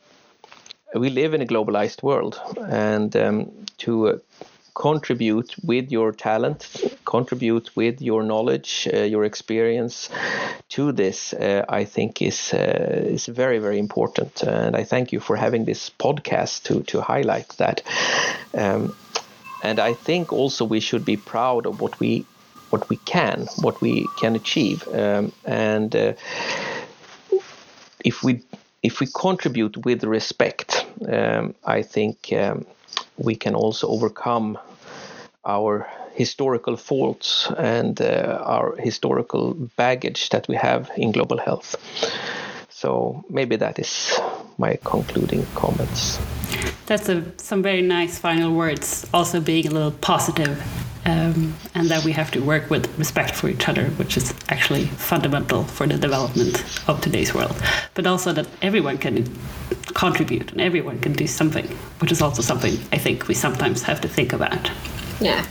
we 0.93 1.09
live 1.09 1.33
in 1.33 1.41
a 1.41 1.45
globalized 1.45 2.03
world, 2.03 2.39
and 2.57 3.15
um, 3.15 3.51
to 3.79 4.07
uh, 4.07 4.17
contribute 4.75 5.55
with 5.63 5.91
your 5.91 6.11
talent, 6.11 6.69
contribute 7.05 7.75
with 7.75 8.01
your 8.01 8.23
knowledge, 8.23 8.87
uh, 8.93 8.99
your 8.99 9.23
experience 9.23 10.09
to 10.69 10.91
this, 10.91 11.33
uh, 11.33 11.65
I 11.69 11.85
think 11.85 12.21
is 12.21 12.53
uh, 12.53 13.13
is 13.15 13.25
very 13.25 13.59
very 13.59 13.79
important. 13.79 14.43
And 14.43 14.75
I 14.75 14.83
thank 14.83 15.11
you 15.13 15.19
for 15.19 15.37
having 15.37 15.65
this 15.65 15.89
podcast 15.89 16.63
to 16.63 16.83
to 16.83 17.01
highlight 17.01 17.49
that. 17.57 17.81
Um, 18.53 18.93
and 19.63 19.79
I 19.79 19.93
think 19.93 20.33
also 20.33 20.65
we 20.65 20.79
should 20.79 21.05
be 21.05 21.17
proud 21.17 21.65
of 21.65 21.81
what 21.81 21.99
we 21.99 22.25
what 22.69 22.89
we 22.89 22.97
can, 22.97 23.47
what 23.61 23.81
we 23.81 24.05
can 24.19 24.35
achieve, 24.35 24.87
um, 24.93 25.31
and 25.45 25.95
uh, 25.95 26.13
if 28.03 28.23
we 28.23 28.41
if 28.83 28.99
we 28.99 29.07
contribute 29.07 29.77
with 29.85 30.03
respect, 30.03 30.85
um, 31.07 31.55
I 31.63 31.81
think 31.81 32.31
um, 32.33 32.65
we 33.17 33.35
can 33.35 33.55
also 33.55 33.87
overcome 33.87 34.57
our 35.45 35.87
historical 36.13 36.77
faults 36.77 37.51
and 37.57 38.01
uh, 38.01 38.41
our 38.45 38.75
historical 38.77 39.53
baggage 39.75 40.29
that 40.29 40.47
we 40.47 40.55
have 40.55 40.89
in 40.97 41.11
global 41.11 41.37
health. 41.37 41.75
So 42.69 43.23
maybe 43.29 43.55
that 43.57 43.79
is 43.79 44.19
my 44.57 44.77
concluding 44.83 45.45
comments. 45.55 46.19
That's 46.85 47.09
a, 47.09 47.23
some 47.37 47.61
very 47.63 47.81
nice 47.81 48.19
final 48.19 48.53
words. 48.53 49.05
Also, 49.13 49.41
being 49.41 49.67
a 49.67 49.71
little 49.71 49.91
positive, 49.91 50.63
um, 51.05 51.55
and 51.75 51.89
that 51.89 52.03
we 52.03 52.11
have 52.11 52.31
to 52.31 52.39
work 52.39 52.69
with 52.69 52.97
respect 52.97 53.35
for 53.35 53.47
each 53.47 53.67
other, 53.69 53.85
which 53.91 54.17
is 54.17 54.33
actually 54.49 54.85
fundamental 54.85 55.63
for 55.63 55.87
the 55.87 55.97
development 55.97 56.63
of 56.89 56.99
today's 57.01 57.33
world. 57.33 57.55
But 57.93 58.07
also 58.07 58.33
that 58.33 58.47
everyone 58.61 58.97
can 58.97 59.31
contribute 59.93 60.51
and 60.51 60.61
everyone 60.61 60.99
can 60.99 61.13
do 61.13 61.27
something, 61.27 61.67
which 61.99 62.11
is 62.11 62.21
also 62.21 62.41
something 62.41 62.73
I 62.91 62.97
think 62.97 63.27
we 63.27 63.35
sometimes 63.35 63.83
have 63.83 64.01
to 64.01 64.07
think 64.07 64.33
about. 64.33 64.71
Yeah. 65.21 65.45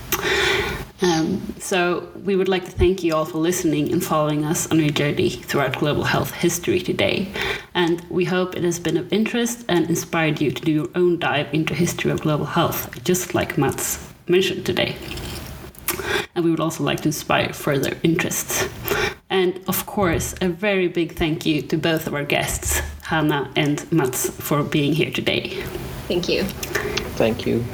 Um, 1.02 1.42
so, 1.58 2.08
we 2.24 2.34
would 2.34 2.48
like 2.48 2.64
to 2.64 2.70
thank 2.70 3.02
you 3.02 3.14
all 3.14 3.24
for 3.26 3.38
listening 3.38 3.92
and 3.92 4.02
following 4.02 4.44
us 4.44 4.70
on 4.70 4.80
our 4.80 4.88
journey 4.88 5.28
throughout 5.28 5.78
global 5.78 6.04
health 6.04 6.30
history 6.30 6.80
today. 6.80 7.28
And 7.74 8.00
we 8.08 8.24
hope 8.24 8.56
it 8.56 8.64
has 8.64 8.78
been 8.78 8.96
of 8.96 9.12
interest 9.12 9.64
and 9.68 9.86
inspired 9.88 10.40
you 10.40 10.50
to 10.50 10.62
do 10.62 10.72
your 10.72 10.88
own 10.94 11.18
dive 11.18 11.52
into 11.52 11.74
history 11.74 12.10
of 12.10 12.22
global 12.22 12.46
health, 12.46 13.02
just 13.04 13.34
like 13.34 13.58
Mats 13.58 14.08
mentioned 14.28 14.64
today. 14.64 14.96
And 16.34 16.44
we 16.44 16.50
would 16.50 16.60
also 16.60 16.84
like 16.84 17.00
to 17.00 17.08
inspire 17.08 17.52
further 17.52 17.96
interests. 18.02 18.68
And 19.30 19.60
of 19.68 19.86
course, 19.86 20.34
a 20.40 20.48
very 20.48 20.88
big 20.88 21.16
thank 21.16 21.46
you 21.46 21.62
to 21.62 21.76
both 21.76 22.06
of 22.06 22.14
our 22.14 22.24
guests, 22.24 22.80
Hanna 23.02 23.50
and 23.56 23.90
Mats, 23.92 24.30
for 24.30 24.62
being 24.62 24.92
here 24.92 25.10
today. 25.10 25.62
Thank 26.08 26.28
you. 26.28 26.44
Thank 27.16 27.46
you. 27.46 27.64